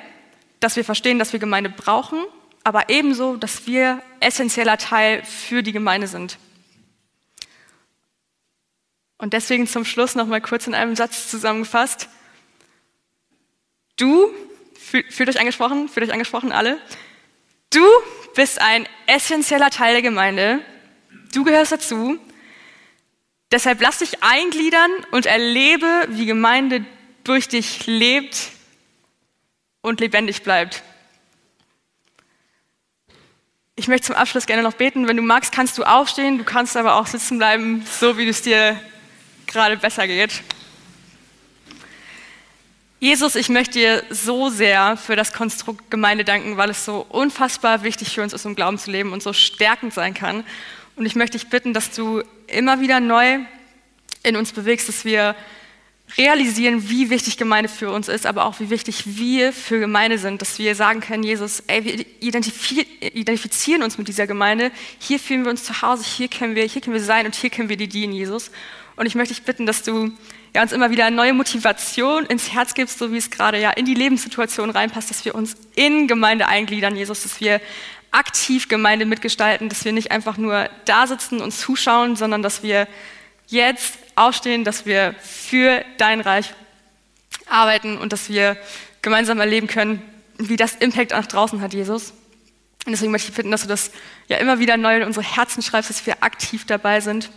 dass 0.60 0.76
wir 0.76 0.84
verstehen, 0.84 1.18
dass 1.18 1.32
wir 1.32 1.40
Gemeinde 1.40 1.70
brauchen, 1.70 2.22
aber 2.64 2.90
ebenso, 2.90 3.36
dass 3.36 3.66
wir 3.66 4.02
essentieller 4.20 4.76
Teil 4.76 5.24
für 5.24 5.62
die 5.62 5.72
Gemeinde 5.72 6.06
sind. 6.06 6.36
Und 9.16 9.32
deswegen 9.32 9.66
zum 9.66 9.86
Schluss 9.86 10.16
noch 10.16 10.26
mal 10.26 10.42
kurz 10.42 10.66
in 10.66 10.74
einem 10.74 10.96
Satz 10.96 11.30
zusammengefasst. 11.30 12.10
Du, 13.96 14.34
fühlt 14.74 15.30
euch 15.30 15.40
angesprochen, 15.40 15.88
fühlt 15.88 16.06
euch 16.06 16.12
angesprochen 16.12 16.52
alle, 16.52 16.78
du 17.70 17.86
bist 18.34 18.60
ein 18.60 18.86
essentieller 19.06 19.70
Teil 19.70 19.94
der 19.94 20.02
Gemeinde, 20.02 20.60
Du 21.32 21.42
gehörst 21.42 21.72
dazu. 21.72 22.18
Deshalb 23.50 23.80
lass 23.80 23.98
dich 23.98 24.22
eingliedern 24.22 24.90
und 25.10 25.24
erlebe, 25.24 26.06
wie 26.10 26.26
Gemeinde 26.26 26.84
durch 27.24 27.48
dich 27.48 27.86
lebt 27.86 28.50
und 29.82 30.00
lebendig 30.00 30.42
bleibt. 30.42 30.82
Ich 33.76 33.88
möchte 33.88 34.08
zum 34.08 34.16
Abschluss 34.16 34.46
gerne 34.46 34.62
noch 34.62 34.74
beten. 34.74 35.08
Wenn 35.08 35.16
du 35.16 35.22
magst, 35.22 35.52
kannst 35.52 35.78
du 35.78 35.84
aufstehen. 35.84 36.38
Du 36.38 36.44
kannst 36.44 36.76
aber 36.76 36.96
auch 36.96 37.06
sitzen 37.06 37.38
bleiben, 37.38 37.84
so 37.86 38.18
wie 38.18 38.28
es 38.28 38.42
dir 38.42 38.78
gerade 39.46 39.76
besser 39.76 40.06
geht. 40.06 40.42
Jesus, 42.98 43.34
ich 43.34 43.48
möchte 43.48 43.78
dir 43.78 44.04
so 44.10 44.50
sehr 44.50 44.98
für 44.98 45.16
das 45.16 45.32
Konstrukt 45.32 45.90
Gemeinde 45.90 46.22
danken, 46.22 46.58
weil 46.58 46.68
es 46.68 46.84
so 46.84 47.06
unfassbar 47.08 47.82
wichtig 47.82 48.14
für 48.14 48.22
uns 48.22 48.34
ist, 48.34 48.44
um 48.44 48.54
Glauben 48.54 48.76
zu 48.76 48.90
leben 48.90 49.14
und 49.14 49.22
so 49.22 49.32
stärkend 49.32 49.94
sein 49.94 50.12
kann. 50.12 50.44
Und 50.96 51.06
ich 51.06 51.14
möchte 51.14 51.38
dich 51.38 51.48
bitten, 51.48 51.72
dass 51.72 51.92
du 51.92 52.22
immer 52.46 52.80
wieder 52.80 53.00
neu 53.00 53.38
in 54.22 54.36
uns 54.36 54.52
bewegst, 54.52 54.90
dass 54.90 55.06
wir 55.06 55.34
realisieren, 56.18 56.88
wie 56.88 57.10
wichtig 57.10 57.36
Gemeinde 57.36 57.68
für 57.68 57.90
uns 57.90 58.08
ist, 58.08 58.26
aber 58.26 58.44
auch 58.44 58.60
wie 58.60 58.70
wichtig 58.70 59.16
wir 59.18 59.52
für 59.52 59.78
Gemeinde 59.80 60.18
sind, 60.18 60.42
dass 60.42 60.58
wir 60.58 60.74
sagen 60.74 61.00
können, 61.00 61.22
Jesus, 61.22 61.62
ey, 61.66 61.84
wir 61.84 62.06
identifizieren 62.20 63.82
uns 63.82 63.98
mit 63.98 64.08
dieser 64.08 64.26
Gemeinde, 64.26 64.70
hier 64.98 65.18
fühlen 65.18 65.44
wir 65.44 65.50
uns 65.50 65.64
zu 65.64 65.82
Hause, 65.82 66.04
hier 66.04 66.28
können 66.28 66.54
wir, 66.54 66.64
hier 66.64 66.80
können 66.82 66.94
wir 66.94 67.02
sein 67.02 67.26
und 67.26 67.34
hier 67.34 67.50
können 67.50 67.68
wir 67.68 67.76
dir 67.76 67.88
dienen, 67.88 68.12
Jesus. 68.12 68.50
Und 68.96 69.06
ich 69.06 69.14
möchte 69.14 69.34
dich 69.34 69.44
bitten, 69.44 69.66
dass 69.66 69.82
du 69.82 70.12
ja, 70.54 70.62
uns 70.62 70.72
immer 70.72 70.90
wieder 70.90 71.10
neue 71.10 71.32
Motivation 71.32 72.26
ins 72.26 72.52
Herz 72.52 72.74
gibst, 72.74 72.98
so 72.98 73.12
wie 73.12 73.16
es 73.16 73.30
gerade 73.30 73.60
ja 73.60 73.70
in 73.70 73.84
die 73.84 73.94
Lebenssituation 73.94 74.70
reinpasst, 74.70 75.10
dass 75.10 75.24
wir 75.24 75.34
uns 75.34 75.56
in 75.74 76.08
Gemeinde 76.08 76.48
eingliedern, 76.48 76.96
Jesus, 76.96 77.22
dass 77.22 77.40
wir 77.40 77.60
aktiv 78.10 78.68
Gemeinde 78.68 79.06
mitgestalten, 79.06 79.68
dass 79.68 79.84
wir 79.84 79.92
nicht 79.92 80.10
einfach 80.10 80.36
nur 80.36 80.68
da 80.84 81.06
sitzen 81.06 81.40
und 81.40 81.52
zuschauen, 81.52 82.16
sondern 82.16 82.42
dass 82.42 82.62
wir 82.62 82.88
jetzt 83.46 83.98
aufstehen, 84.20 84.64
dass 84.64 84.86
wir 84.86 85.14
für 85.20 85.84
dein 85.98 86.20
Reich 86.20 86.54
arbeiten 87.46 87.98
und 87.98 88.12
dass 88.12 88.28
wir 88.28 88.56
gemeinsam 89.02 89.40
erleben 89.40 89.66
können, 89.66 90.02
wie 90.38 90.56
das 90.56 90.74
Impact 90.74 91.12
nach 91.12 91.26
draußen 91.26 91.60
hat, 91.60 91.74
Jesus. 91.74 92.12
Und 92.86 92.92
deswegen 92.92 93.12
möchte 93.12 93.30
ich 93.30 93.36
bitten, 93.36 93.50
dass 93.50 93.62
du 93.62 93.68
das 93.68 93.90
ja 94.28 94.38
immer 94.38 94.58
wieder 94.58 94.76
neu 94.76 94.96
in 94.96 95.02
unsere 95.02 95.24
Herzen 95.24 95.62
schreibst, 95.62 95.90
dass 95.90 96.06
wir 96.06 96.22
aktiv 96.22 96.64
dabei 96.66 97.00
sind 97.00 97.30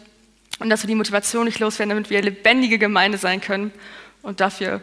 und 0.59 0.69
dass 0.69 0.83
wir 0.83 0.87
die 0.87 0.95
Motivation 0.95 1.45
nicht 1.45 1.59
loswerden, 1.59 1.89
damit 1.89 2.09
wir 2.09 2.21
lebendige 2.21 2.77
Gemeinde 2.77 3.17
sein 3.17 3.41
können. 3.41 3.71
Und 4.21 4.39
dafür 4.39 4.81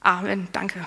Amen. 0.00 0.48
Danke. 0.52 0.86